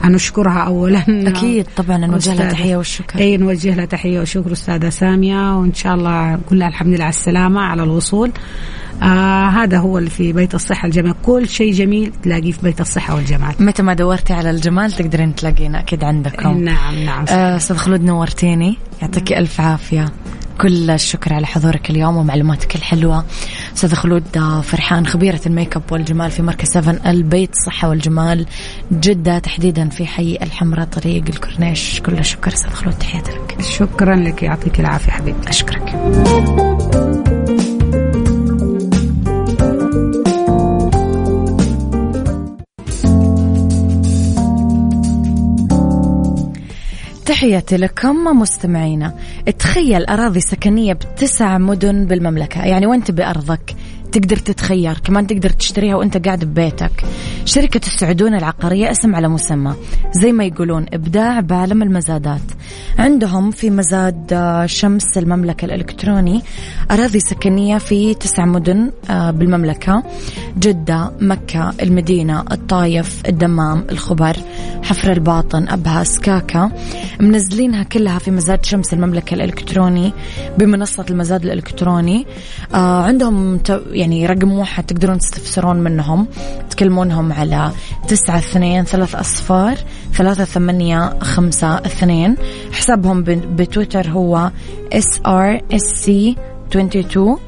نشكرها 0.04 0.58
اولا. 0.58 1.04
أكيد 1.08 1.66
طبعا 1.76 1.96
نوجه 1.96 2.50
تحية 2.62 2.76
والشكر 2.76 3.18
أي 3.18 3.36
نوجه 3.36 3.74
لها 3.74 3.84
تحية 3.84 4.18
والشكر 4.18 4.52
أستاذة 4.52 4.88
سامية 4.88 5.58
وإن 5.58 5.74
شاء 5.74 5.94
الله 5.94 6.34
نقول 6.34 6.58
لها 6.58 6.68
الحمد 6.68 6.94
لله 6.94 7.04
على 7.04 7.10
السلامة 7.10 7.60
على 7.60 7.82
الوصول. 7.82 8.32
آه 9.02 9.48
هذا 9.48 9.78
هو 9.78 9.98
اللي 9.98 10.10
في 10.10 10.32
بيت 10.32 10.54
الصحة 10.54 10.86
الجمال 10.86 11.14
كل 11.22 11.48
شيء 11.48 11.72
جميل 11.72 12.12
تلاقيه 12.22 12.52
في 12.52 12.62
بيت 12.62 12.80
الصحة 12.80 13.14
والجمال 13.14 13.54
متى 13.60 13.82
ما 13.82 13.94
دورتي 13.94 14.32
على 14.32 14.50
الجمال 14.50 14.92
تقدرين 14.92 15.34
تلاقينا 15.34 15.80
أكيد 15.80 16.04
عندكم. 16.04 16.58
نعم 16.58 17.04
نعم. 17.04 17.24
آه، 17.28 17.56
أستاذ 17.56 17.76
آه 17.76 17.80
خلود 17.80 18.00
نورتيني. 18.04 18.76
يعطيك 19.02 19.32
ألف 19.32 19.60
عافية. 19.60 20.12
كل 20.60 20.90
الشكر 20.90 21.34
على 21.34 21.46
حضورك 21.46 21.90
اليوم 21.90 22.16
ومعلوماتك 22.16 22.76
الحلوة. 22.76 23.24
أستاذ 23.74 23.94
خلود 23.94 24.38
فرحان 24.62 25.06
خبيرة 25.06 25.40
الميك 25.46 25.76
أب 25.76 25.82
والجمال 25.90 26.30
في 26.30 26.42
مركز 26.42 26.68
7 26.68 27.10
البيت 27.10 27.50
الصحة 27.52 27.88
والجمال 27.88 28.46
جدة 28.92 29.38
تحديدا 29.38 29.88
في 29.88 30.06
حي 30.06 30.38
الحمراء 30.42 30.86
طريق 30.86 31.24
الكورنيش. 31.28 32.00
كل 32.00 32.18
الشكر 32.18 32.52
أستاذ 32.52 32.70
خلود 32.70 32.94
تحياتي 32.94 33.30
لك 33.30 33.62
شكرا 33.62 34.16
لك 34.16 34.42
يعطيك 34.42 34.80
العافية 34.80 35.12
حبيبتي. 35.12 35.48
أشكرك. 35.50 37.11
تحياتي 47.32 47.76
لكم 47.76 48.40
مستمعينا. 48.40 49.14
تخيل 49.58 50.04
أراضي 50.04 50.40
سكنية 50.40 50.92
بتسع 50.92 51.58
مدن 51.58 52.06
بالمملكة. 52.06 52.64
يعني 52.64 52.86
وانت 52.86 53.10
بأرضك 53.10 53.74
تقدر 54.12 54.36
تتخير 54.36 54.98
كمان 54.98 55.26
تقدر 55.26 55.50
تشتريها 55.50 55.96
وأنت 55.96 56.26
قاعد 56.26 56.44
ببيتك. 56.44 57.04
شركة 57.44 57.80
السعدون 57.86 58.34
العقارية 58.34 58.90
اسم 58.90 59.14
على 59.14 59.28
مسمى. 59.28 59.74
زي 60.22 60.32
ما 60.32 60.44
يقولون 60.44 60.86
إبداع 60.92 61.40
بعالم 61.40 61.82
المزادات. 61.82 62.42
عندهم 62.98 63.50
في 63.50 63.70
مزاد 63.70 64.32
آه، 64.32 64.66
شمس 64.66 65.18
المملكة 65.18 65.64
الإلكتروني 65.64 66.42
أراضي 66.90 67.20
سكنية 67.20 67.78
في 67.78 68.14
تسع 68.14 68.44
مدن 68.44 68.90
آه، 69.10 69.30
بالمملكة. 69.30 70.02
جدة 70.58 71.12
مكة 71.20 71.74
المدينة 71.82 72.44
الطايف 72.52 73.22
الدمام 73.28 73.84
الخبر 73.90 74.36
حفر 74.82 75.12
الباطن 75.12 75.68
أبها 75.68 76.04
سكاكا 76.04 76.70
منزلينها 77.20 77.82
كلها 77.82 78.18
في 78.18 78.30
مزاد 78.30 78.64
شمس 78.64 78.94
المملكة 78.94 79.34
الإلكتروني 79.34 80.12
بمنصة 80.58 81.04
المزاد 81.10 81.44
الإلكتروني. 81.44 82.26
آه، 82.74 83.02
عندهم 83.02 83.58
يعني 84.02 84.26
رقم 84.26 84.52
واحد 84.52 84.84
تقدرون 84.84 85.18
تستفسرون 85.18 85.76
منهم. 85.76 86.26
تكلمونهم 86.70 87.32
على 87.32 87.70
تسعة 88.08 88.38
اثنين 88.38 88.84
ثلاث 88.84 89.14
أصفار 89.14 89.76
ثلاثة 90.14 90.44
ثمانية 90.44 91.18
خمسة 91.20 91.76
اثنين. 91.76 92.36
حسابهم 92.72 93.22
بتويتر 93.56 94.08
هو 94.10 94.50
SRSC 94.94 96.10
22 96.70 97.38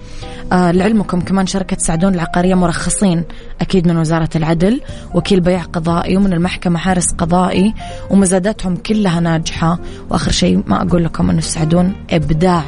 آه 0.52 0.70
لعلمكم 0.70 1.20
كمان 1.20 1.46
شركة 1.46 1.76
سعدون 1.80 2.14
العقارية 2.14 2.54
مرخصين 2.54 3.24
أكيد 3.60 3.88
من 3.88 3.96
وزارة 3.96 4.30
العدل. 4.36 4.80
وكيل 5.14 5.40
بيع 5.40 5.62
قضائي 5.62 6.16
ومن 6.16 6.32
المحكمة 6.32 6.78
حارس 6.78 7.06
قضائي 7.18 7.74
ومزاداتهم 8.10 8.76
كلها 8.76 9.20
ناجحة. 9.20 9.78
وآخر 10.10 10.30
شيء 10.30 10.62
ما 10.66 10.82
أقول 10.82 11.04
لكم 11.04 11.30
أنه 11.30 11.40
سعدون 11.40 11.92
إبداع 12.10 12.62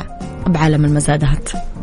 بعالم 0.46 0.84
المزادات. 0.84 1.75